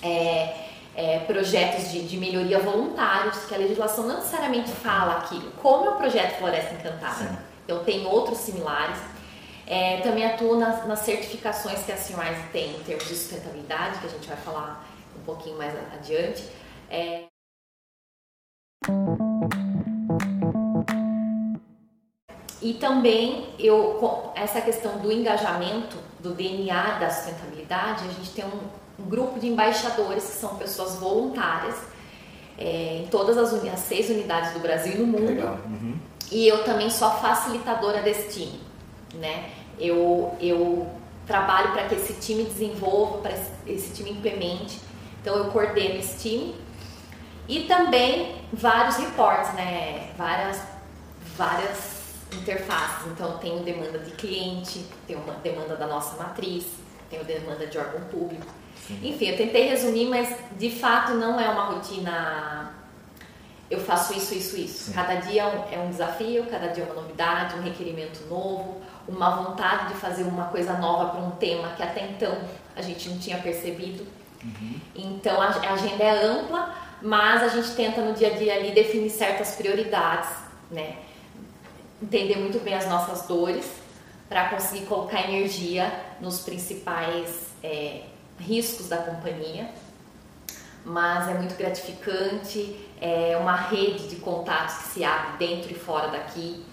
é, 0.00 0.54
é, 0.96 1.18
projetos 1.20 1.92
de, 1.92 2.08
de, 2.08 2.16
melhoria 2.16 2.58
voluntários, 2.58 3.44
que 3.44 3.54
a 3.54 3.58
legislação 3.58 4.06
não 4.06 4.16
necessariamente 4.16 4.70
fala 4.70 5.18
aquilo, 5.18 5.52
como 5.62 5.84
é 5.84 5.90
o 5.90 5.96
projeto 5.96 6.38
Floresta 6.38 6.74
Encantada. 6.74 7.14
Sim. 7.14 7.36
Então, 7.64 7.84
tem 7.84 8.06
outros 8.06 8.38
similares. 8.38 8.98
É, 9.66 10.00
também 10.00 10.24
atuo 10.24 10.56
nas, 10.56 10.86
nas, 10.86 11.00
certificações 11.00 11.84
que 11.84 11.92
a 11.92 11.96
Sunrise 11.96 12.40
tem 12.52 12.70
em 12.70 12.82
termos 12.84 13.06
de 13.08 13.14
sustentabilidade, 13.14 13.98
que 13.98 14.06
a 14.06 14.10
gente 14.10 14.26
vai 14.26 14.36
falar 14.36 14.88
um 15.18 15.22
pouquinho 15.24 15.58
mais 15.58 15.74
adiante. 15.92 16.44
É, 16.88 17.24
e 22.62 22.74
também 22.74 23.48
eu 23.58 24.32
essa 24.34 24.60
questão 24.60 24.98
do 24.98 25.10
engajamento, 25.10 25.96
do 26.26 26.34
DNA 26.34 26.98
da 26.98 27.10
sustentabilidade, 27.10 28.04
a 28.04 28.12
gente 28.12 28.30
tem 28.30 28.44
um, 28.44 29.02
um 29.02 29.08
grupo 29.08 29.38
de 29.38 29.46
embaixadores 29.46 30.24
que 30.24 30.36
são 30.36 30.56
pessoas 30.56 30.96
voluntárias 30.96 31.76
é, 32.58 33.02
em 33.02 33.06
todas 33.08 33.36
as, 33.36 33.52
as, 33.52 33.80
seis 33.80 34.10
unidades 34.10 34.52
do 34.52 34.58
Brasil 34.58 34.94
e 34.94 34.98
no 34.98 35.06
mundo. 35.06 35.60
Uhum. 35.66 35.98
E 36.30 36.48
eu 36.48 36.64
também 36.64 36.90
sou 36.90 37.08
a 37.08 37.12
facilitadora 37.12 38.02
desse 38.02 38.40
time, 38.40 38.60
né? 39.14 39.50
Eu, 39.78 40.34
eu 40.40 40.86
trabalho 41.26 41.72
para 41.72 41.84
que 41.84 41.94
esse 41.94 42.14
time 42.14 42.44
desenvolva, 42.44 43.18
para 43.18 43.32
que 43.32 43.72
esse 43.72 43.92
time 43.92 44.10
implemente. 44.10 44.80
Então 45.20 45.36
eu 45.36 45.46
coordeno 45.46 45.98
esse 45.98 46.18
time 46.18 46.54
e 47.48 47.64
também 47.64 48.34
vários 48.52 48.96
reportes, 48.96 49.52
né? 49.54 50.10
Várias, 50.16 50.60
várias 51.36 51.95
interfaces. 52.32 53.06
Então, 53.06 53.38
tenho 53.38 53.62
demanda 53.62 53.98
de 53.98 54.10
cliente, 54.12 54.84
tenho 55.06 55.20
uma 55.20 55.34
demanda 55.34 55.76
da 55.76 55.86
nossa 55.86 56.16
matriz, 56.22 56.64
tenho 57.10 57.24
demanda 57.24 57.66
de 57.66 57.78
órgão 57.78 58.00
público. 58.04 58.46
Sim. 58.86 59.00
Enfim, 59.02 59.26
eu 59.26 59.36
tentei 59.36 59.68
resumir, 59.68 60.06
mas 60.08 60.36
de 60.58 60.70
fato 60.70 61.14
não 61.14 61.40
é 61.40 61.48
uma 61.48 61.66
rotina. 61.66 62.72
Eu 63.68 63.80
faço 63.80 64.16
isso, 64.16 64.34
isso, 64.34 64.56
isso. 64.56 64.84
Sim. 64.84 64.92
Cada 64.92 65.16
dia 65.16 65.42
é 65.72 65.78
um 65.78 65.90
desafio, 65.90 66.46
cada 66.46 66.68
dia 66.68 66.84
é 66.84 66.86
uma 66.86 67.02
novidade, 67.02 67.56
um 67.56 67.62
requerimento 67.62 68.24
novo, 68.28 68.80
uma 69.08 69.30
vontade 69.42 69.88
de 69.88 69.94
fazer 69.94 70.22
uma 70.22 70.44
coisa 70.46 70.74
nova 70.74 71.10
para 71.10 71.20
um 71.20 71.32
tema 71.32 71.70
que 71.70 71.82
até 71.82 72.06
então 72.06 72.36
a 72.76 72.82
gente 72.82 73.08
não 73.08 73.18
tinha 73.18 73.38
percebido. 73.38 74.06
Uhum. 74.44 74.80
Então 74.94 75.40
a 75.40 75.48
agenda 75.48 76.04
é 76.04 76.24
ampla, 76.24 76.74
mas 77.02 77.42
a 77.42 77.48
gente 77.48 77.74
tenta 77.74 78.00
no 78.00 78.12
dia 78.14 78.28
a 78.28 78.36
dia 78.36 78.54
ali 78.54 78.72
definir 78.72 79.10
certas 79.10 79.56
prioridades, 79.56 80.30
né? 80.70 80.96
Entender 82.02 82.36
muito 82.36 82.58
bem 82.60 82.74
as 82.74 82.86
nossas 82.86 83.26
dores 83.26 83.70
para 84.28 84.48
conseguir 84.50 84.86
colocar 84.86 85.28
energia 85.28 85.92
nos 86.20 86.40
principais 86.40 87.48
é, 87.62 88.02
riscos 88.38 88.88
da 88.88 88.98
companhia. 88.98 89.70
Mas 90.84 91.28
é 91.28 91.34
muito 91.34 91.56
gratificante, 91.56 92.78
é 93.00 93.36
uma 93.36 93.56
rede 93.56 94.08
de 94.08 94.16
contatos 94.16 94.76
que 94.76 94.88
se 94.88 95.04
abre 95.04 95.46
dentro 95.46 95.72
e 95.72 95.74
fora 95.74 96.08
daqui. 96.08 96.64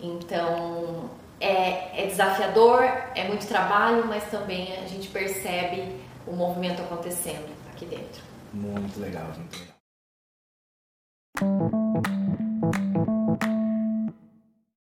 Então 0.00 1.10
é, 1.40 2.04
é 2.04 2.06
desafiador, 2.06 2.82
é 3.14 3.28
muito 3.28 3.46
trabalho, 3.46 4.06
mas 4.06 4.24
também 4.30 4.76
a 4.78 4.86
gente 4.86 5.08
percebe 5.08 6.00
o 6.26 6.32
movimento 6.32 6.82
acontecendo 6.82 7.48
aqui 7.72 7.84
dentro. 7.84 8.22
Muito 8.52 8.98
legal, 8.98 9.26
legal. 9.28 9.76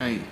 Aí. 0.04 0.22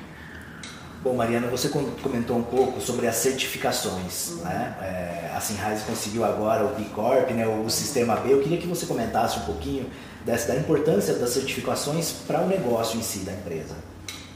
Bom, 1.03 1.15
Mariana, 1.15 1.49
você 1.49 1.69
comentou 1.69 2.37
um 2.37 2.45
pouco 2.45 2.81
sobre 2.81 3.09
as 3.09 3.17
certificações. 3.17 4.31
Uhum. 4.31 4.45
Né? 4.45 4.77
É, 4.81 5.37
a 5.37 5.41
Sinrise 5.41 5.85
conseguiu 5.85 6.25
agora 6.25 6.65
o 6.65 6.75
B 6.75 6.85
Corp, 6.95 7.29
né, 7.31 7.47
o 7.47 7.69
Sistema 7.69 8.17
B. 8.17 8.33
Eu 8.33 8.41
queria 8.41 8.59
que 8.59 8.67
você 8.67 8.87
comentasse 8.87 9.39
um 9.41 9.43
pouquinho 9.43 9.91
dessa, 10.25 10.53
da 10.53 10.59
importância 10.59 11.15
das 11.15 11.31
certificações 11.31 12.13
para 12.13 12.43
o 12.43 12.47
negócio 12.47 12.99
em 12.99 13.03
si 13.03 13.21
da 13.21 13.33
empresa. 13.33 13.75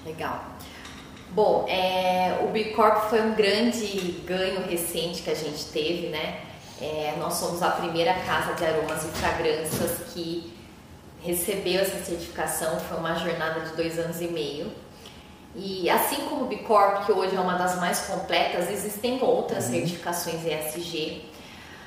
Legal. 0.04 0.44
Bom, 1.30 1.66
é, 1.68 2.40
o 2.42 2.48
B 2.48 2.72
Corp 2.72 3.10
foi 3.10 3.20
um 3.20 3.34
grande 3.34 4.22
ganho 4.26 4.66
recente 4.66 5.22
que 5.22 5.30
a 5.30 5.34
gente 5.34 5.66
teve, 5.66 6.08
né? 6.08 6.40
É, 6.80 7.14
nós 7.18 7.34
somos 7.34 7.62
a 7.62 7.70
primeira 7.70 8.14
casa 8.14 8.54
de 8.54 8.64
aromas 8.64 9.04
e 9.04 9.08
fragrâncias 9.08 10.12
que 10.12 10.52
recebeu 11.22 11.80
essa 11.80 12.02
certificação. 12.04 12.80
Foi 12.80 12.98
uma 12.98 13.14
jornada 13.14 13.60
de 13.60 13.76
dois 13.76 13.98
anos 13.98 14.20
e 14.20 14.28
meio. 14.28 14.72
E 15.54 15.88
assim 15.88 16.16
como 16.28 16.44
o 16.44 16.46
Bicorp, 16.46 17.06
que 17.06 17.12
hoje 17.12 17.34
é 17.34 17.40
uma 17.40 17.54
das 17.54 17.76
mais 17.80 18.00
completas, 18.00 18.70
existem 18.70 19.18
outras 19.22 19.66
uhum. 19.66 19.72
certificações 19.72 20.44
ESG. 20.44 21.24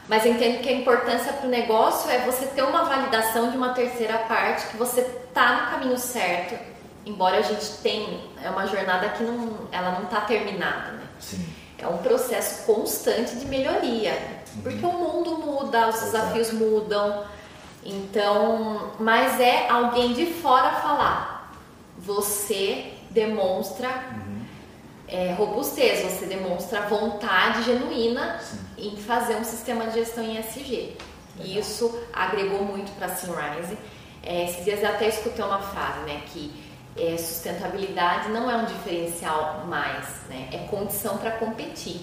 Mas 0.08 0.26
entendo 0.26 0.62
que 0.62 0.70
a 0.70 0.72
importância 0.72 1.32
para 1.34 1.46
o 1.46 1.50
negócio 1.50 2.10
é 2.10 2.20
você 2.26 2.48
ter 2.48 2.64
uma 2.64 2.84
validação 2.84 3.52
de 3.52 3.58
uma 3.58 3.74
terceira 3.74 4.18
parte, 4.20 4.68
que 4.68 4.78
você 4.78 5.02
está 5.02 5.62
no 5.62 5.72
caminho 5.72 5.98
certo, 6.00 6.58
embora 7.06 7.38
a 7.38 7.42
gente 7.42 7.78
tenha, 7.84 8.20
é 8.44 8.50
uma 8.50 8.66
jornada 8.66 9.10
que 9.10 9.24
não, 9.24 9.68
ela 9.72 9.92
não 9.92 10.04
está 10.04 10.22
terminada, 10.22 10.94
né? 10.94 11.04
Sim. 11.20 11.48
É 11.78 11.88
um 11.88 11.98
processo 12.00 12.66
constante 12.66 13.36
de 13.36 13.46
melhoria, 13.46 14.18
uhum. 14.56 14.62
porque 14.64 14.86
o 14.86 14.92
mundo 14.92 15.38
muda, 15.38 15.90
os 15.90 16.00
desafios 16.02 16.52
mudam, 16.54 17.24
então, 17.86 18.92
mas 19.00 19.40
é 19.40 19.70
alguém 19.70 20.14
de 20.14 20.26
fora 20.26 20.72
falar, 20.72 21.54
você 21.98 22.94
demonstra 23.10 23.88
uhum. 23.88 24.42
é, 25.08 25.34
robustez, 25.34 26.04
você 26.04 26.26
demonstra 26.26 26.82
vontade 26.82 27.64
genuína 27.64 28.40
Sim. 28.40 28.60
em 28.78 28.98
fazer 28.98 29.36
um 29.36 29.44
sistema 29.44 29.88
de 29.88 30.00
gestão 30.00 30.24
em 30.24 30.38
SG. 30.38 30.96
E 31.40 31.58
isso 31.58 31.98
agregou 32.14 32.64
muito 32.64 32.92
para 32.98 33.08
a 33.08 33.16
Simrise. 33.16 33.78
É, 34.22 34.46
esses 34.46 34.66
dias 34.66 34.82
eu 34.82 34.90
até 34.90 35.08
escutei 35.08 35.44
uma 35.44 35.62
frase, 35.62 36.00
né, 36.02 36.22
que 36.28 36.54
é, 36.98 37.18
sustentabilidade 37.18 38.30
não 38.30 38.52
é 38.52 38.58
um 38.58 38.66
diferencial 38.66 39.66
mais, 39.68 40.06
né, 40.28 40.50
é 40.52 40.68
condição 40.68 41.18
para 41.18 41.32
competir. 41.32 42.02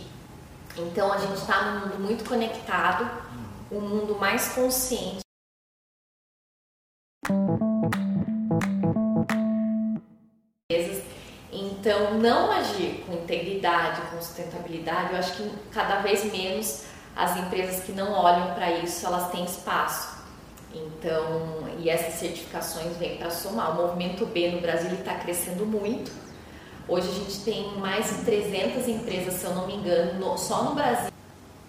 Então 0.77 1.13
a 1.13 1.19
gente 1.19 1.35
está 1.35 1.63
num 1.63 1.81
mundo 1.81 1.99
muito 2.01 2.25
conectado, 2.25 3.09
um 3.71 3.81
mundo 3.81 4.17
mais 4.17 4.49
consciente. 4.55 5.21
Então, 11.87 12.15
não 12.15 12.51
agir 12.51 13.05
com 13.07 13.13
integridade, 13.13 14.01
com 14.11 14.21
sustentabilidade, 14.21 15.13
eu 15.13 15.21
acho 15.21 15.35
que 15.35 15.49
cada 15.71 16.01
vez 16.01 16.25
menos 16.33 16.83
as 17.15 17.37
empresas 17.37 17.85
que 17.85 17.93
não 17.93 18.11
olham 18.11 18.55
para 18.55 18.73
isso, 18.73 19.07
elas 19.07 19.31
têm 19.31 19.45
espaço. 19.45 20.17
Então, 20.75 21.61
e 21.79 21.89
essas 21.89 22.15
certificações 22.15 22.97
vêm 22.97 23.17
para 23.19 23.31
somar. 23.31 23.71
O 23.71 23.87
movimento 23.87 24.27
B 24.27 24.51
no 24.51 24.61
Brasil 24.61 24.91
está 24.95 25.15
crescendo 25.15 25.65
muito. 25.65 26.11
Hoje 26.89 27.09
a 27.09 27.13
gente 27.13 27.39
tem 27.45 27.79
mais 27.79 28.09
de 28.09 28.25
300 28.25 28.89
empresas, 28.89 29.35
se 29.35 29.45
eu 29.45 29.55
não 29.55 29.69
me 29.69 29.77
engano, 29.77 30.19
no, 30.19 30.37
só 30.37 30.65
no 30.65 30.75
Brasil. 30.75 31.13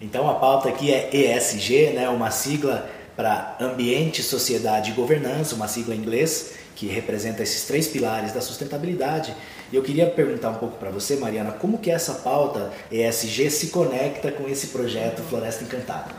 Então 0.00 0.28
a 0.28 0.34
pauta 0.34 0.68
aqui 0.68 0.92
é 0.92 1.14
ESG, 1.14 1.90
né, 1.90 2.08
uma 2.08 2.32
sigla 2.32 2.90
para 3.18 3.56
Ambiente, 3.58 4.22
Sociedade 4.22 4.92
e 4.92 4.94
Governança, 4.94 5.56
uma 5.56 5.66
sigla 5.66 5.92
em 5.92 5.98
inglês 5.98 6.54
que 6.76 6.86
representa 6.86 7.42
esses 7.42 7.66
três 7.66 7.88
pilares 7.88 8.30
da 8.32 8.40
sustentabilidade. 8.40 9.34
E 9.72 9.74
eu 9.74 9.82
queria 9.82 10.06
perguntar 10.06 10.50
um 10.50 10.54
pouco 10.54 10.78
para 10.78 10.88
você, 10.88 11.16
Mariana, 11.16 11.50
como 11.50 11.78
que 11.78 11.90
essa 11.90 12.14
pauta 12.14 12.72
ESG 12.92 13.50
se 13.50 13.66
conecta 13.70 14.30
com 14.30 14.48
esse 14.48 14.68
projeto 14.68 15.20
Floresta 15.22 15.64
Encantada? 15.64 16.14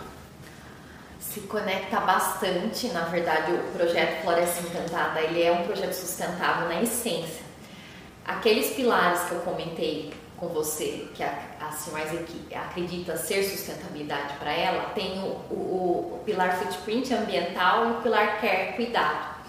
Se 1.21 1.39
conecta 1.39 2.01
bastante, 2.01 2.89
na 2.89 3.05
verdade, 3.05 3.53
o 3.53 3.71
projeto 3.77 4.21
Floresta 4.21 4.59
Encantada, 4.67 5.21
ele 5.21 5.41
é 5.41 5.53
um 5.53 5.63
projeto 5.63 5.93
sustentável 5.93 6.67
na 6.67 6.81
essência. 6.81 7.45
Aqueles 8.25 8.71
pilares 8.71 9.21
que 9.21 9.31
eu 9.31 9.39
comentei 9.39 10.11
com 10.39 10.47
você, 10.47 11.07
que 11.13 11.23
a, 11.23 11.71
Simais 11.71 12.09
acredita 12.53 13.17
ser 13.17 13.43
sustentabilidade 13.43 14.35
para 14.39 14.51
ela, 14.51 14.91
tem 14.95 15.19
o, 15.19 15.53
o, 15.53 16.13
o 16.15 16.23
pilar 16.25 16.57
footprint 16.57 17.13
ambiental 17.13 17.87
e 17.87 17.91
o 17.91 18.01
pilar 18.01 18.39
care, 18.39 18.73
cuidado. 18.73 19.39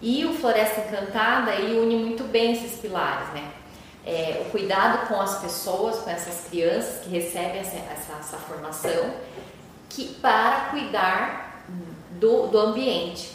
E 0.00 0.24
o 0.24 0.34
Floresta 0.34 0.80
Encantada, 0.80 1.52
ele 1.54 1.78
une 1.78 1.96
muito 1.96 2.24
bem 2.24 2.52
esses 2.52 2.78
pilares, 2.78 3.28
né? 3.30 3.50
É, 4.06 4.42
o 4.46 4.50
cuidado 4.50 5.08
com 5.08 5.20
as 5.20 5.40
pessoas, 5.40 5.98
com 5.98 6.08
essas 6.08 6.48
crianças 6.48 7.02
que 7.02 7.10
recebem 7.10 7.58
essa, 7.58 7.76
essa, 7.76 8.12
essa 8.18 8.36
formação, 8.38 9.14
que 9.88 10.14
para 10.14 10.68
cuidar 10.70 11.64
do, 12.12 12.46
do 12.46 12.58
ambiente. 12.58 13.32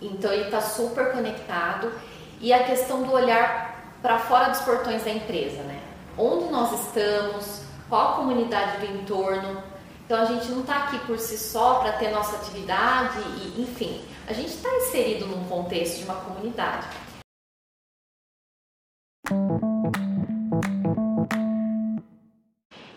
Então 0.00 0.32
ele 0.32 0.44
está 0.44 0.60
super 0.60 1.12
conectado 1.12 1.92
e 2.40 2.52
a 2.52 2.64
questão 2.64 3.02
do 3.02 3.12
olhar 3.12 3.94
para 4.02 4.18
fora 4.18 4.50
dos 4.50 4.60
portões 4.60 5.04
da 5.04 5.10
empresa, 5.10 5.62
né? 5.62 5.80
Onde 6.16 6.44
nós 6.50 6.86
estamos, 6.86 7.62
qual 7.88 8.12
a 8.12 8.16
comunidade 8.16 8.78
do 8.78 8.86
entorno. 8.86 9.62
Então 10.04 10.20
a 10.20 10.24
gente 10.26 10.46
não 10.48 10.60
está 10.60 10.84
aqui 10.84 10.98
por 11.06 11.18
si 11.18 11.36
só 11.36 11.80
para 11.80 11.92
ter 11.92 12.10
nossa 12.10 12.36
atividade 12.36 13.18
e, 13.20 13.62
enfim, 13.62 14.04
a 14.26 14.32
gente 14.32 14.50
está 14.50 14.68
inserido 14.76 15.26
num 15.26 15.44
contexto 15.48 15.98
de 15.98 16.04
uma 16.04 16.14
comunidade. 16.16 16.86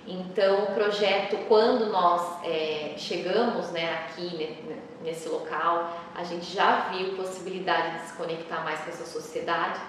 Então, 0.05 0.65
o 0.65 0.73
projeto, 0.75 1.37
quando 1.47 1.87
nós 1.87 2.43
é, 2.43 2.93
chegamos 2.97 3.71
né, 3.71 3.91
aqui 3.93 4.77
nesse 5.01 5.27
local, 5.29 5.91
a 6.13 6.23
gente 6.23 6.45
já 6.53 6.89
viu 6.89 7.15
possibilidade 7.15 7.99
de 7.99 8.07
se 8.09 8.13
conectar 8.13 8.63
mais 8.63 8.79
com 8.81 8.89
essa 8.89 9.05
sociedade. 9.05 9.79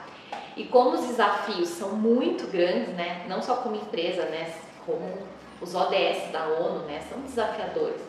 E 0.56 0.64
como 0.64 0.90
os 0.90 1.06
desafios 1.06 1.68
são 1.68 1.90
muito 1.90 2.46
grandes, 2.48 2.94
né, 2.94 3.24
não 3.28 3.40
só 3.42 3.56
como 3.56 3.76
empresa, 3.76 4.24
né, 4.24 4.52
como 4.84 5.18
os 5.60 5.74
ODS 5.74 6.32
da 6.32 6.46
ONU, 6.46 6.80
né, 6.86 7.02
são 7.08 7.20
desafiadores 7.20 8.08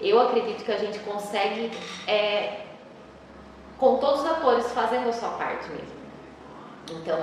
eu 0.00 0.18
acredito 0.18 0.64
que 0.64 0.72
a 0.72 0.78
gente 0.78 0.98
consegue, 1.00 1.70
é, 2.06 2.62
com 3.78 3.98
todos 3.98 4.20
os 4.20 4.26
atores 4.26 4.72
fazendo 4.72 5.08
a 5.08 5.12
sua 5.12 5.30
parte 5.30 5.68
mesmo. 5.68 6.00
Então, 6.90 7.22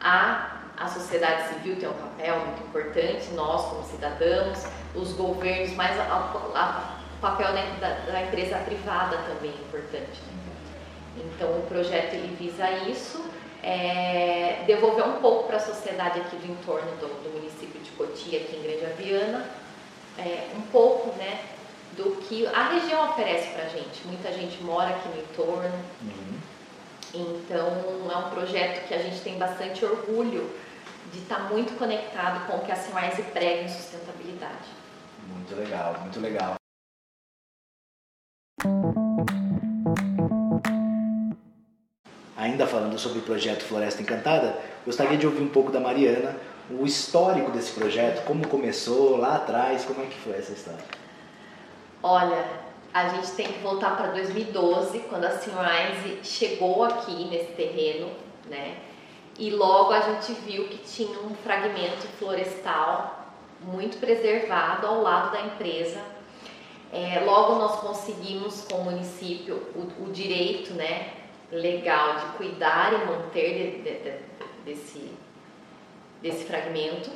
a, 0.00 0.60
a 0.76 0.88
sociedade 0.88 1.48
civil 1.48 1.76
tem 1.76 1.88
um 1.88 1.92
papel 1.92 2.38
muito 2.40 2.62
importante, 2.62 3.30
nós 3.32 3.66
como 3.66 3.84
cidadãos, 3.84 4.64
os 4.94 5.12
governos, 5.12 5.74
mas 5.74 5.96
o 5.98 7.20
papel 7.20 7.52
né, 7.52 7.76
da, 7.80 8.10
da, 8.10 8.22
empresa 8.22 8.56
privada 8.58 9.18
também 9.28 9.50
é 9.50 9.60
importante. 9.60 10.22
Né? 10.22 11.24
Então, 11.24 11.48
o 11.58 11.66
projeto 11.68 12.14
ele 12.14 12.34
visa 12.36 12.70
isso, 12.88 13.22
é, 13.64 14.62
devolver 14.66 15.08
um 15.08 15.20
pouco 15.22 15.46
para 15.46 15.56
a 15.56 15.60
sociedade 15.60 16.20
aqui 16.20 16.36
do 16.36 16.52
entorno 16.52 16.90
do, 16.98 17.06
do 17.22 17.30
município 17.32 17.80
de 17.80 17.90
Cotia, 17.92 18.40
aqui 18.40 18.56
em 18.56 18.62
Grande 18.62 18.84
Aviana, 18.84 19.48
é, 20.18 20.50
um 20.54 20.60
pouco, 20.70 21.16
né, 21.16 21.40
do 21.96 22.16
que 22.16 22.46
a 22.46 22.68
região 22.68 23.10
oferece 23.10 23.48
para 23.54 23.64
a 23.64 23.68
gente. 23.68 24.06
Muita 24.06 24.30
gente 24.32 24.62
mora 24.62 24.90
aqui 24.90 25.08
no 25.08 25.22
entorno. 25.22 25.80
Uhum. 26.02 26.38
Então 27.14 28.10
é 28.12 28.16
um 28.16 28.30
projeto 28.30 28.86
que 28.86 28.94
a 28.94 28.98
gente 28.98 29.20
tem 29.20 29.38
bastante 29.38 29.84
orgulho 29.84 30.50
de 31.12 31.20
estar 31.20 31.36
tá 31.36 31.42
muito 31.44 31.78
conectado 31.78 32.46
com 32.46 32.58
o 32.58 32.60
que 32.66 32.72
a 32.72 32.76
Simrise 32.76 33.22
prega 33.22 33.62
em 33.62 33.68
sustentabilidade. 33.68 34.68
Muito 35.28 35.54
legal, 35.54 35.96
muito 36.00 36.20
legal. 36.20 36.56
Ainda 42.44 42.66
falando 42.66 42.98
sobre 42.98 43.20
o 43.20 43.22
projeto 43.22 43.62
Floresta 43.62 44.02
Encantada, 44.02 44.58
gostaria 44.84 45.16
de 45.16 45.26
ouvir 45.26 45.40
um 45.40 45.48
pouco 45.48 45.72
da 45.72 45.80
Mariana, 45.80 46.36
o 46.70 46.84
histórico 46.84 47.50
desse 47.50 47.72
projeto, 47.72 48.22
como 48.26 48.46
começou 48.46 49.16
lá 49.16 49.36
atrás, 49.36 49.86
como 49.86 50.02
é 50.02 50.04
que 50.04 50.18
foi 50.18 50.36
essa 50.36 50.52
história? 50.52 50.84
Olha, 52.02 52.44
a 52.92 53.08
gente 53.08 53.30
tem 53.30 53.46
que 53.46 53.60
voltar 53.60 53.96
para 53.96 54.08
2012, 54.08 54.98
quando 55.08 55.24
a 55.24 55.30
Sunrise 55.38 56.18
chegou 56.22 56.84
aqui 56.84 57.24
nesse 57.30 57.52
terreno, 57.52 58.10
né? 58.50 58.76
E 59.38 59.48
logo 59.48 59.94
a 59.94 60.00
gente 60.00 60.34
viu 60.42 60.68
que 60.68 60.76
tinha 60.76 61.18
um 61.20 61.34
fragmento 61.36 62.06
florestal 62.18 63.26
muito 63.62 63.96
preservado 63.96 64.86
ao 64.86 65.00
lado 65.00 65.32
da 65.32 65.40
empresa. 65.46 65.98
É, 66.92 67.20
logo 67.24 67.54
nós 67.54 67.80
conseguimos 67.80 68.66
com 68.70 68.80
o 68.80 68.84
município 68.84 69.62
o, 69.74 70.04
o, 70.04 70.12
direito, 70.12 70.74
né, 70.74 71.23
legal 71.50 72.16
de 72.16 72.26
cuidar 72.36 72.92
e 72.92 73.06
manter 73.06 73.54
de, 73.54 73.82
de, 73.82 73.98
de, 73.98 74.18
desse, 74.64 75.10
desse 76.22 76.44
fragmento. 76.44 77.10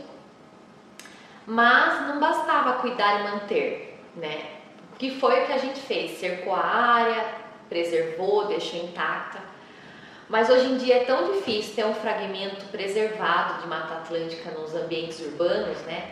Mas 1.46 2.06
não 2.08 2.20
bastava 2.20 2.74
cuidar 2.74 3.20
e 3.20 3.22
manter, 3.24 4.00
né? 4.16 4.58
que 4.98 5.12
foi 5.12 5.42
o 5.42 5.46
que 5.46 5.52
a 5.52 5.58
gente 5.58 5.80
fez, 5.80 6.18
cercou 6.18 6.52
a 6.52 6.60
área, 6.60 7.24
preservou, 7.68 8.46
deixou 8.46 8.80
intacta. 8.80 9.38
Mas 10.28 10.50
hoje 10.50 10.66
em 10.66 10.76
dia 10.76 10.96
é 10.96 11.04
tão 11.04 11.32
difícil 11.32 11.74
ter 11.74 11.86
um 11.86 11.94
fragmento 11.94 12.66
preservado 12.66 13.62
de 13.62 13.68
Mata 13.68 13.94
Atlântica 13.94 14.50
nos 14.50 14.74
ambientes 14.74 15.20
urbanos, 15.20 15.78
né? 15.82 16.10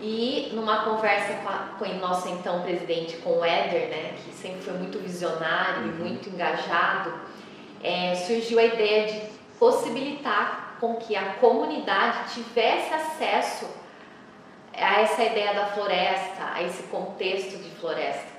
E 0.00 0.50
numa 0.52 0.84
conversa 0.84 1.34
com, 1.42 1.48
a, 1.48 1.76
com 1.78 1.84
o 1.84 1.98
nosso 1.98 2.28
então 2.28 2.62
presidente, 2.62 3.16
com 3.18 3.38
o 3.38 3.44
Éder, 3.44 3.88
né, 3.88 4.14
que 4.24 4.32
sempre 4.32 4.60
foi 4.60 4.74
muito 4.74 4.98
visionário 4.98 5.86
e 5.86 5.90
uhum. 5.90 5.96
muito 5.96 6.28
engajado, 6.28 7.14
é, 7.82 8.14
surgiu 8.14 8.58
a 8.58 8.64
ideia 8.64 9.06
de 9.06 9.20
possibilitar 9.58 10.76
com 10.80 10.96
que 10.96 11.14
a 11.14 11.34
comunidade 11.34 12.34
tivesse 12.34 12.92
acesso 12.92 13.66
a 14.74 15.00
essa 15.00 15.22
ideia 15.22 15.54
da 15.54 15.66
floresta, 15.66 16.52
a 16.54 16.62
esse 16.62 16.84
contexto 16.84 17.58
de 17.58 17.70
floresta. 17.76 18.32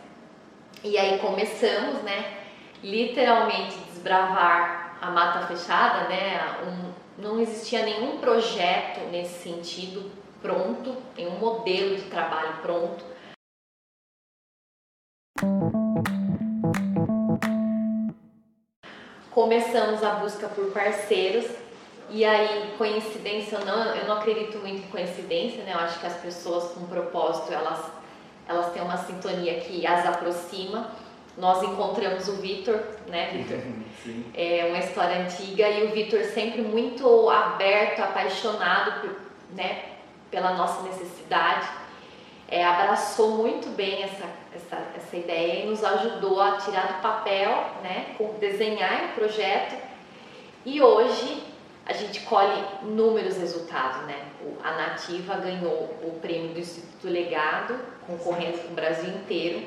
E 0.84 0.98
aí 0.98 1.20
começamos, 1.20 2.02
né, 2.04 2.44
literalmente 2.84 3.78
desbravar 3.92 4.98
a 5.02 5.10
mata 5.12 5.48
fechada, 5.48 6.10
né? 6.10 6.58
Um, 6.66 7.22
não 7.22 7.40
existia 7.40 7.84
nenhum 7.84 8.18
projeto 8.18 9.00
nesse 9.12 9.44
sentido 9.44 10.12
pronto, 10.42 10.98
nenhum 11.16 11.38
modelo 11.38 11.96
de 11.96 12.04
trabalho 12.04 12.58
pronto. 12.62 13.06
Começamos 19.34 20.04
a 20.04 20.12
busca 20.16 20.48
por 20.48 20.72
parceiros 20.72 21.46
e 22.10 22.24
aí 22.24 22.74
coincidência 22.78 23.58
ou 23.58 23.66
não, 23.66 23.96
eu 23.96 24.08
não 24.08 24.18
acredito 24.18 24.60
muito 24.60 24.84
em 24.84 24.88
coincidência, 24.90 25.64
né? 25.64 25.74
Eu 25.74 25.80
acho 25.80 26.00
que 26.00 26.06
as 26.06 26.18
pessoas 26.18 26.72
com 26.74 26.86
propósito 26.86 27.52
elas 27.52 27.80
elas 28.48 28.74
têm 28.74 28.82
uma 28.82 28.98
sintonia 28.98 29.60
que 29.62 29.88
as 29.88 30.06
aproxima. 30.06 30.92
Nós 31.38 31.64
encontramos 31.64 32.28
o 32.28 32.34
Vitor, 32.34 32.80
né, 33.08 33.32
Vitor? 33.34 33.60
É 34.36 34.66
uma 34.68 34.80
história 34.80 35.22
antiga 35.22 35.68
e 35.70 35.86
o 35.86 35.92
Vitor 35.92 36.24
sempre 36.26 36.62
muito 36.62 37.30
aberto, 37.30 38.02
apaixonado, 38.02 39.02
por, 39.02 39.16
né, 39.56 39.84
pela 40.30 40.54
nossa 40.54 40.84
necessidade 40.84 41.68
é, 42.54 42.64
abraçou 42.64 43.32
muito 43.32 43.70
bem 43.70 44.04
essa, 44.04 44.26
essa, 44.56 44.76
essa 45.14 45.18
ideia 45.18 45.64
e 45.64 45.68
nos 45.68 45.84
ajudou 45.84 46.42
a 46.42 46.58
tirar 46.58 46.94
do 46.94 47.02
papel, 47.02 47.50
né, 47.84 48.16
desenhar 48.40 49.06
o 49.06 49.20
projeto. 49.20 49.76
E 50.66 50.82
hoje 50.82 51.44
a 51.86 51.94
gente 51.94 52.22
colhe 52.22 52.64
inúmeros 52.82 53.38
resultados, 53.38 54.08
né? 54.08 54.26
A 54.64 54.72
Nativa 54.72 55.36
ganhou 55.36 55.96
o 56.02 56.20
prêmio 56.22 56.54
do 56.54 56.60
Instituto 56.60 57.08
Legado, 57.08 57.78
concorrendo 58.08 58.58
com 58.60 58.70
o 58.70 58.76
Brasil 58.76 59.10
inteiro. 59.10 59.64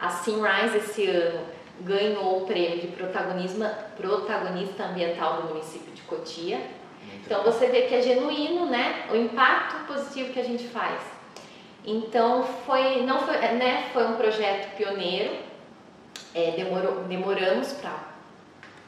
A 0.00 0.08
Simrise 0.08 0.78
esse 0.78 1.06
ano 1.06 1.40
ganhou 1.80 2.42
o 2.42 2.46
prêmio 2.46 2.78
de 2.78 2.86
protagonismo, 2.88 3.68
protagonista 3.96 4.84
ambiental 4.84 5.42
do 5.42 5.48
município 5.48 5.92
de 5.92 6.02
Cotia. 6.02 6.60
Então 7.24 7.42
você 7.42 7.66
vê 7.66 7.82
que 7.82 7.94
é 7.94 8.02
genuíno, 8.02 8.66
né? 8.66 9.06
O 9.10 9.16
impacto 9.16 9.86
positivo 9.86 10.32
que 10.32 10.40
a 10.40 10.44
gente 10.44 10.66
faz. 10.68 11.17
Então 11.84 12.44
foi, 12.66 13.02
não 13.02 13.20
foi, 13.20 13.36
né, 13.36 13.88
foi 13.92 14.06
um 14.06 14.16
projeto 14.16 14.76
pioneiro, 14.76 15.36
é, 16.34 16.50
demorou, 16.52 17.04
demoramos 17.04 17.72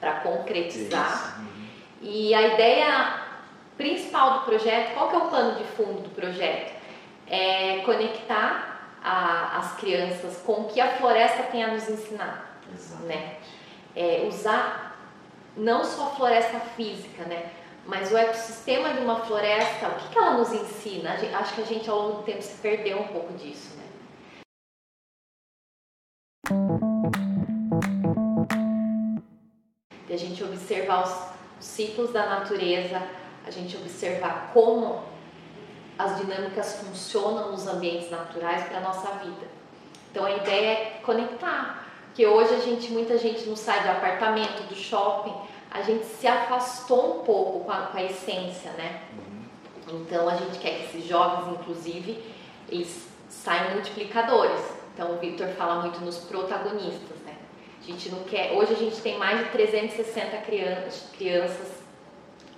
para 0.01 0.13
concretizar. 0.23 1.41
Uhum. 1.41 1.67
E 2.03 2.35
a 2.35 2.55
ideia 2.55 3.21
principal 3.77 4.41
do 4.41 4.45
projeto, 4.45 4.95
qual 4.95 5.09
que 5.09 5.15
é 5.15 5.19
o 5.19 5.29
plano 5.29 5.59
de 5.59 5.65
fundo 5.65 6.03
do 6.03 6.11
projeto? 6.11 6.73
É 7.27 7.83
conectar 7.85 8.99
a, 9.03 9.59
as 9.59 9.77
crianças 9.77 10.43
com 10.45 10.63
o 10.63 10.65
que 10.65 10.81
a 10.81 10.89
floresta 10.97 11.45
tem 11.45 11.65
a 11.65 11.69
nos 11.69 11.89
ensinar. 11.89 12.59
Né? 13.07 13.37
É, 13.97 14.25
usar 14.29 14.97
não 15.57 15.85
só 15.85 16.09
a 16.09 16.11
floresta 16.11 16.61
física, 16.77 17.25
né? 17.25 17.51
Mas 17.87 18.13
o 18.13 18.17
ecossistema 18.17 18.93
de 18.95 19.01
uma 19.01 19.21
floresta, 19.25 19.89
o 19.89 19.95
que, 19.97 20.09
que 20.09 20.19
ela 20.19 20.39
nos 20.39 20.53
ensina? 20.53 21.15
Acho 21.39 21.55
que 21.55 21.61
a 21.63 21.65
gente 21.65 21.89
ao 21.89 21.99
longo 22.01 22.17
do 22.19 22.23
tempo 22.23 22.43
se 22.43 22.57
perdeu 22.59 23.01
um 23.01 23.09
pouco 23.09 23.33
disso, 23.35 23.77
né? 23.77 23.85
De 30.07 30.13
a 30.13 30.17
gente 30.17 30.43
observar 30.45 31.05
os 31.05 31.65
ciclos 31.65 32.13
da 32.13 32.27
natureza, 32.27 33.03
a 33.47 33.51
gente 33.51 33.77
observar 33.77 34.51
como 34.53 35.03
as 35.99 36.19
dinâmicas 36.19 36.81
funcionam 36.81 37.53
nos 37.53 37.67
ambientes 37.67 38.11
naturais 38.11 38.65
para 38.65 38.79
a 38.79 38.81
nossa 38.81 39.11
vida. 39.19 39.47
Então 40.11 40.25
a 40.25 40.33
ideia 40.33 40.71
é 40.71 41.01
conectar, 41.05 41.87
porque 42.07 42.27
hoje 42.27 42.55
a 42.55 42.59
gente, 42.59 42.91
muita 42.91 43.19
gente 43.19 43.47
não 43.47 43.55
sai 43.55 43.83
do 43.83 43.91
apartamento, 43.91 44.67
do 44.69 44.75
shopping, 44.75 45.35
a 45.71 45.83
gente 45.83 46.05
se 46.05 46.27
afastou 46.27 47.21
um 47.21 47.25
pouco 47.25 47.65
com 47.65 47.71
a, 47.71 47.83
com 47.87 47.99
a 47.99 48.03
essência, 48.03 48.73
né? 48.73 49.03
Uhum. 49.13 50.01
Então 50.01 50.29
a 50.29 50.37
gente 50.37 50.59
quer 50.59 50.79
que 50.79 50.85
esses 50.97 51.09
jovens, 51.09 51.61
inclusive, 51.61 52.23
eles 52.69 53.09
saiam 53.29 53.75
multiplicadores. 53.75 54.61
Então 54.93 55.15
o 55.15 55.19
Victor 55.19 55.49
fala 55.51 55.81
muito 55.83 56.01
nos 56.01 56.19
protagonistas, 56.19 57.19
né? 57.25 57.37
A 57.81 57.87
gente 57.87 58.11
não 58.11 58.25
quer. 58.25 58.53
Hoje 58.53 58.73
a 58.73 58.77
gente 58.77 59.01
tem 59.01 59.17
mais 59.17 59.39
de 59.39 59.45
360 59.51 60.37
crianças, 60.39 61.09
crianças 61.17 61.81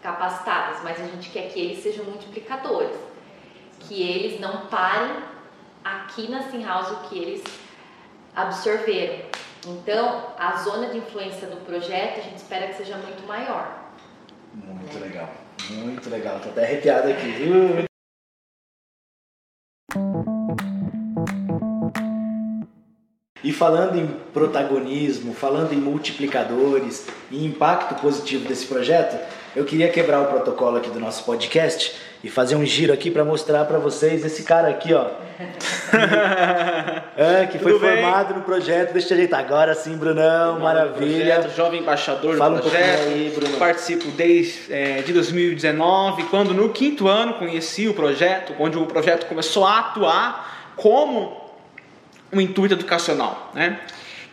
capacitadas, 0.02 0.82
mas 0.82 1.00
a 1.00 1.06
gente 1.06 1.30
quer 1.30 1.48
que 1.50 1.60
eles 1.60 1.82
sejam 1.82 2.04
multiplicadores, 2.06 2.96
que 3.80 4.02
eles 4.02 4.40
não 4.40 4.66
parem 4.66 5.22
aqui 5.84 6.28
na 6.28 6.42
Sim 6.50 6.64
House 6.64 6.90
o 6.90 7.08
que 7.08 7.18
eles 7.18 7.44
absorveram. 8.34 9.26
Então, 9.66 10.34
a 10.36 10.56
zona 10.56 10.88
de 10.88 10.98
influência 10.98 11.46
do 11.46 11.56
projeto 11.64 12.18
a 12.18 12.22
gente 12.22 12.38
espera 12.38 12.66
que 12.66 12.74
seja 12.74 12.96
muito 12.96 13.24
maior. 13.28 13.80
Muito 14.52 14.98
né? 14.98 15.06
legal, 15.06 15.30
muito 15.70 16.10
legal. 16.10 16.40
Tô 16.40 16.48
até 16.48 16.64
arrepiado 16.64 17.08
aqui, 17.08 17.28
viu? 17.28 17.84
E 23.44 23.52
falando 23.52 23.98
em 23.98 24.06
protagonismo, 24.32 25.32
falando 25.32 25.72
em 25.72 25.76
multiplicadores 25.76 27.06
e 27.30 27.44
impacto 27.44 28.00
positivo 28.00 28.48
desse 28.48 28.66
projeto, 28.66 29.18
eu 29.54 29.64
queria 29.64 29.90
quebrar 29.90 30.22
o 30.22 30.26
protocolo 30.26 30.76
aqui 30.76 30.90
do 30.90 30.98
nosso 30.98 31.24
podcast 31.24 31.94
e 32.22 32.30
fazer 32.30 32.54
um 32.54 32.64
giro 32.64 32.92
aqui 32.92 33.10
para 33.10 33.24
mostrar 33.24 33.64
para 33.64 33.78
vocês 33.78 34.24
esse 34.24 34.44
cara 34.44 34.68
aqui, 34.68 34.94
ó. 34.94 35.06
é, 37.16 37.46
que 37.46 37.58
foi 37.58 37.78
formado 37.78 38.34
no 38.34 38.42
projeto. 38.42 38.92
Deixa 38.92 39.12
eu 39.12 39.16
ajeitar 39.16 39.40
agora 39.40 39.74
sim, 39.74 39.96
Brunão, 39.96 40.60
maravilha. 40.60 41.34
Projeto, 41.36 41.56
jovem 41.56 41.80
embaixador 41.80 42.36
Fala 42.36 42.56
do 42.56 42.62
projeto. 42.62 43.08
Um 43.08 43.12
aí, 43.12 43.32
Bruno. 43.34 43.56
Participo 43.56 44.08
desde 44.12 44.72
é, 44.72 45.02
de 45.02 45.12
2019, 45.12 46.22
quando 46.24 46.54
no 46.54 46.68
quinto 46.68 47.08
ano 47.08 47.34
conheci 47.34 47.88
o 47.88 47.94
projeto, 47.94 48.54
onde 48.58 48.78
o 48.78 48.86
projeto 48.86 49.26
começou 49.26 49.66
a 49.66 49.80
atuar 49.80 50.72
como 50.76 51.42
um 52.32 52.40
intuito 52.40 52.74
educacional, 52.74 53.50
né? 53.52 53.80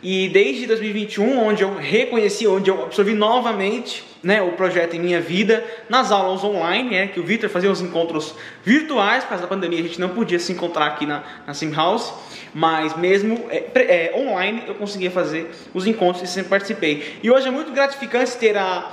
E 0.01 0.29
desde 0.29 0.65
2021, 0.65 1.45
onde 1.45 1.62
eu 1.62 1.75
reconheci, 1.75 2.47
onde 2.47 2.69
eu 2.69 2.83
absorvi 2.83 3.13
novamente 3.13 4.05
né, 4.23 4.41
o 4.41 4.53
projeto 4.53 4.95
em 4.95 4.99
minha 4.99 5.19
vida, 5.19 5.63
nas 5.89 6.12
aulas 6.12 6.41
online, 6.43 6.89
né, 6.89 7.07
que 7.07 7.19
o 7.19 7.23
Victor 7.23 7.49
fazia 7.49 7.69
os 7.69 7.81
encontros 7.81 8.33
virtuais, 8.63 9.23
por 9.23 9.29
causa 9.29 9.43
da 9.43 9.47
pandemia 9.47 9.79
a 9.79 9.83
gente 9.83 9.99
não 9.99 10.09
podia 10.09 10.39
se 10.39 10.53
encontrar 10.53 10.88
aqui 10.88 11.05
na, 11.05 11.23
na 11.45 11.53
Sim 11.53 11.73
House, 11.73 12.13
mas 12.53 12.95
mesmo 12.95 13.45
é, 13.49 13.65
é, 13.75 14.13
online 14.15 14.63
eu 14.67 14.75
conseguia 14.75 15.12
fazer 15.12 15.49
os 15.73 15.85
encontros 15.85 16.23
e 16.23 16.27
sempre 16.31 16.49
participei. 16.49 17.19
E 17.21 17.29
hoje 17.29 17.47
é 17.47 17.51
muito 17.51 17.71
gratificante 17.71 18.38
ter 18.38 18.57
a 18.57 18.91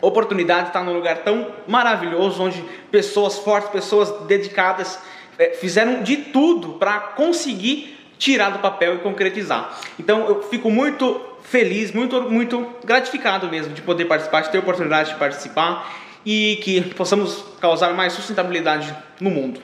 oportunidade 0.00 0.62
de 0.62 0.68
estar 0.68 0.82
num 0.82 0.94
lugar 0.94 1.18
tão 1.18 1.52
maravilhoso, 1.66 2.42
onde 2.42 2.62
pessoas 2.90 3.38
fortes, 3.38 3.70
pessoas 3.70 4.26
dedicadas, 4.26 4.98
é, 5.38 5.50
fizeram 5.50 6.02
de 6.02 6.16
tudo 6.16 6.74
para 6.74 7.00
conseguir 7.00 7.95
tirar 8.18 8.50
do 8.50 8.58
papel 8.58 8.96
e 8.96 8.98
concretizar. 8.98 9.78
Então 9.98 10.26
eu 10.26 10.42
fico 10.44 10.70
muito 10.70 11.20
feliz, 11.42 11.92
muito, 11.92 12.22
muito 12.22 12.66
gratificado 12.84 13.48
mesmo 13.48 13.72
de 13.72 13.82
poder 13.82 14.06
participar, 14.06 14.42
de 14.42 14.50
ter 14.50 14.58
a 14.58 14.60
oportunidade 14.60 15.10
de 15.10 15.16
participar 15.16 15.92
e 16.24 16.58
que 16.62 16.80
possamos 16.94 17.44
causar 17.60 17.94
mais 17.94 18.12
sustentabilidade 18.12 18.94
no 19.20 19.30
mundo. 19.30 19.60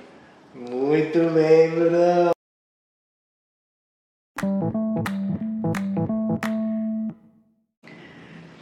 Muito 0.54 1.18
bem, 1.30 1.70
Bruno. 1.70 2.30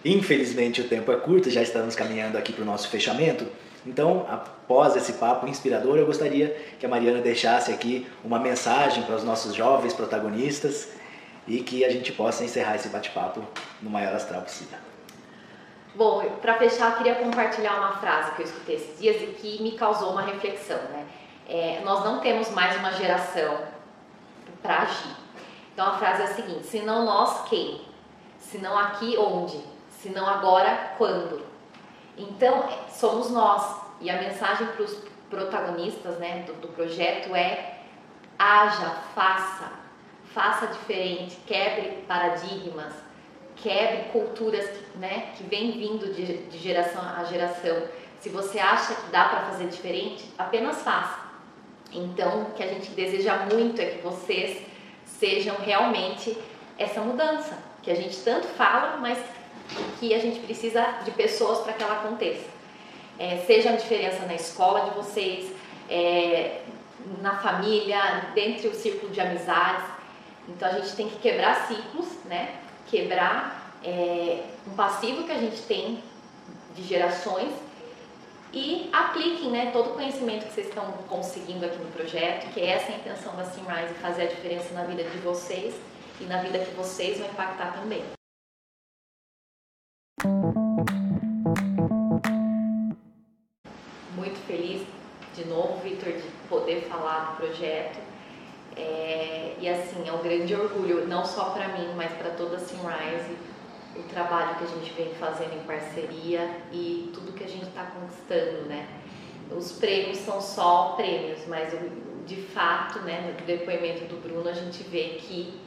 Infelizmente 0.02 0.80
o 0.80 0.88
tempo 0.88 1.12
é 1.12 1.16
curto, 1.16 1.50
já 1.50 1.60
estamos 1.60 1.94
caminhando 1.94 2.38
aqui 2.38 2.52
para 2.52 2.62
o 2.62 2.66
nosso 2.66 2.88
fechamento. 2.88 3.46
Então, 3.86 4.26
após 4.28 4.94
esse 4.94 5.14
papo 5.14 5.46
inspirador, 5.46 5.96
eu 5.96 6.06
gostaria 6.06 6.50
que 6.78 6.84
a 6.84 6.88
Mariana 6.88 7.20
deixasse 7.20 7.72
aqui 7.72 8.06
uma 8.22 8.38
mensagem 8.38 9.02
para 9.04 9.16
os 9.16 9.24
nossos 9.24 9.54
jovens 9.54 9.94
protagonistas 9.94 10.88
e 11.46 11.60
que 11.60 11.84
a 11.84 11.90
gente 11.90 12.12
possa 12.12 12.44
encerrar 12.44 12.76
esse 12.76 12.88
bate-papo 12.88 13.42
no 13.80 13.88
maior 13.88 14.14
astral 14.14 14.42
possível. 14.42 14.78
Bom, 15.94 16.22
para 16.40 16.54
fechar, 16.54 16.92
eu 16.92 16.96
queria 16.98 17.14
compartilhar 17.16 17.78
uma 17.78 17.92
frase 17.96 18.32
que 18.32 18.42
eu 18.42 18.46
escutei 18.46 18.76
esses 18.76 19.00
dias 19.00 19.16
e 19.22 19.26
que 19.26 19.62
me 19.62 19.72
causou 19.72 20.12
uma 20.12 20.22
reflexão. 20.22 20.78
Né? 20.90 21.06
É, 21.48 21.80
nós 21.84 22.04
não 22.04 22.20
temos 22.20 22.50
mais 22.50 22.76
uma 22.76 22.92
geração 22.92 23.58
para 24.62 24.82
agir. 24.82 25.16
Então 25.72 25.86
a 25.86 25.98
frase 25.98 26.22
é 26.22 26.24
a 26.26 26.34
seguinte: 26.34 26.66
se 26.66 26.80
não 26.80 27.04
nós, 27.04 27.48
quem? 27.48 27.80
Se 28.38 28.58
não 28.58 28.78
aqui, 28.78 29.16
onde? 29.18 29.60
Se 30.00 30.10
não 30.10 30.26
agora, 30.26 30.92
quando? 30.96 31.42
Então, 32.20 32.68
somos 32.90 33.30
nós. 33.30 33.80
E 34.00 34.10
a 34.10 34.20
mensagem 34.20 34.66
para 34.68 34.82
os 34.82 34.96
protagonistas 35.28 36.18
né, 36.18 36.44
do, 36.46 36.54
do 36.54 36.68
projeto 36.68 37.34
é: 37.34 37.80
haja, 38.38 38.90
faça, 39.14 39.72
faça 40.34 40.66
diferente, 40.68 41.36
quebre 41.46 42.02
paradigmas, 42.08 42.92
quebre 43.56 44.10
culturas 44.10 44.68
né, 44.96 45.32
que 45.36 45.44
vem 45.44 45.72
vindo 45.72 46.12
de, 46.14 46.38
de 46.48 46.58
geração 46.58 47.02
a 47.02 47.24
geração. 47.24 47.82
Se 48.18 48.28
você 48.28 48.58
acha 48.58 48.94
que 48.94 49.10
dá 49.10 49.24
para 49.24 49.40
fazer 49.46 49.68
diferente, 49.68 50.24
apenas 50.36 50.82
faça. 50.82 51.30
Então, 51.92 52.42
o 52.42 52.50
que 52.52 52.62
a 52.62 52.66
gente 52.66 52.90
deseja 52.90 53.46
muito 53.50 53.80
é 53.80 53.86
que 53.86 54.02
vocês 54.02 54.64
sejam 55.04 55.56
realmente 55.56 56.36
essa 56.78 57.00
mudança 57.00 57.58
que 57.82 57.90
a 57.90 57.94
gente 57.94 58.16
tanto 58.22 58.46
fala, 58.46 58.98
mas 58.98 59.18
que 59.98 60.14
a 60.14 60.18
gente 60.18 60.40
precisa 60.40 60.82
de 61.04 61.10
pessoas 61.12 61.58
para 61.60 61.72
que 61.72 61.82
ela 61.82 62.00
aconteça. 62.00 62.44
É, 63.18 63.38
seja 63.46 63.70
a 63.70 63.76
diferença 63.76 64.24
na 64.26 64.34
escola 64.34 64.88
de 64.88 64.96
vocês, 64.96 65.52
é, 65.88 66.62
na 67.20 67.36
família, 67.36 68.30
dentro 68.34 68.70
do 68.70 68.76
círculo 68.76 69.12
de 69.12 69.20
amizades. 69.20 69.84
Então 70.48 70.68
a 70.68 70.72
gente 70.72 70.96
tem 70.96 71.08
que 71.08 71.16
quebrar 71.18 71.66
ciclos, 71.66 72.06
né? 72.24 72.56
Quebrar 72.86 73.74
é, 73.84 74.42
um 74.66 74.74
passivo 74.74 75.24
que 75.24 75.32
a 75.32 75.38
gente 75.38 75.60
tem 75.62 76.02
de 76.74 76.82
gerações 76.82 77.52
e 78.52 78.88
apliquem 78.92 79.50
né, 79.50 79.70
todo 79.72 79.90
o 79.90 79.94
conhecimento 79.94 80.46
que 80.46 80.54
vocês 80.54 80.68
estão 80.68 80.84
conseguindo 81.08 81.64
aqui 81.64 81.78
no 81.78 81.90
projeto, 81.92 82.52
que 82.52 82.60
é 82.60 82.70
essa 82.70 82.90
a 82.92 82.96
intenção 82.96 83.34
da 83.36 83.44
Simrise, 83.44 83.94
fazer 84.00 84.22
a 84.22 84.26
diferença 84.26 84.74
na 84.74 84.84
vida 84.84 85.04
de 85.04 85.18
vocês 85.18 85.74
e 86.20 86.24
na 86.24 86.42
vida 86.42 86.58
que 86.58 86.74
vocês 86.74 87.18
vão 87.18 87.28
impactar 87.28 87.72
também. 87.72 88.02
Muito 94.14 94.38
feliz 94.46 94.86
de 95.34 95.46
novo, 95.46 95.80
Vitor, 95.82 96.12
de 96.12 96.22
poder 96.48 96.82
falar 96.82 97.30
do 97.30 97.36
projeto. 97.36 97.98
É, 98.76 99.56
e 99.58 99.68
assim, 99.68 100.06
é 100.06 100.12
um 100.12 100.22
grande 100.22 100.54
orgulho, 100.54 101.08
não 101.08 101.24
só 101.24 101.50
para 101.50 101.68
mim, 101.68 101.94
mas 101.96 102.12
para 102.12 102.30
toda 102.30 102.56
a 102.56 102.58
Simrise 102.58 103.36
o 103.96 104.02
trabalho 104.04 104.56
que 104.56 104.64
a 104.64 104.66
gente 104.66 104.92
vem 104.92 105.14
fazendo 105.14 105.54
em 105.54 105.64
parceria 105.64 106.48
e 106.70 107.10
tudo 107.12 107.32
que 107.32 107.44
a 107.44 107.48
gente 107.48 107.66
está 107.66 107.84
conquistando, 107.84 108.68
né? 108.68 108.86
Os 109.50 109.72
prêmios 109.72 110.18
são 110.18 110.40
só 110.40 110.92
prêmios, 110.96 111.46
mas 111.48 111.72
de 112.26 112.36
fato, 112.36 113.00
né, 113.00 113.34
no 113.36 113.46
depoimento 113.46 114.04
do 114.04 114.20
Bruno, 114.22 114.48
a 114.48 114.52
gente 114.52 114.82
vê 114.84 115.16
que 115.18 115.58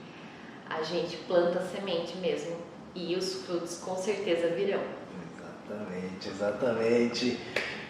a 0.70 0.84
gente 0.84 1.18
planta 1.28 1.60
semente 1.62 2.16
mesmo 2.18 2.56
e 2.96 3.16
os 3.16 3.46
frutos 3.46 3.78
com 3.78 3.96
certeza 3.96 4.48
virão. 4.48 4.82
Exatamente, 5.68 6.30
exatamente. 6.30 7.40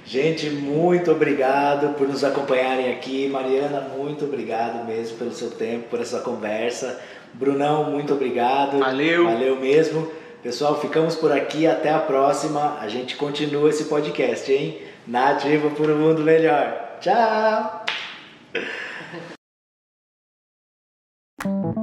Gente, 0.06 0.50
muito 0.50 1.12
obrigado 1.12 1.96
por 1.96 2.08
nos 2.08 2.24
acompanharem 2.24 2.92
aqui. 2.92 3.28
Mariana, 3.30 3.82
muito 3.82 4.26
obrigado 4.26 4.86
mesmo 4.86 5.18
pelo 5.18 5.32
seu 5.32 5.52
tempo, 5.52 5.90
por 5.90 6.02
essa 6.02 6.20
conversa. 6.20 7.00
Brunão, 7.34 7.90
muito 7.90 8.14
obrigado. 8.14 8.80
Valeu. 8.80 9.26
Valeu 9.26 9.56
mesmo. 9.56 10.12
Pessoal, 10.42 10.80
ficamos 10.80 11.16
por 11.16 11.32
aqui. 11.32 11.66
Até 11.66 11.90
a 11.90 12.00
próxima. 12.00 12.78
A 12.80 12.88
gente 12.90 13.16
continua 13.16 13.70
esse 13.70 13.86
podcast, 13.86 14.52
hein? 14.52 14.82
Nativa 15.08 15.70
por 15.70 15.90
um 15.90 15.98
mundo 15.98 16.22
melhor. 16.22 16.98
Tchau! 17.00 17.86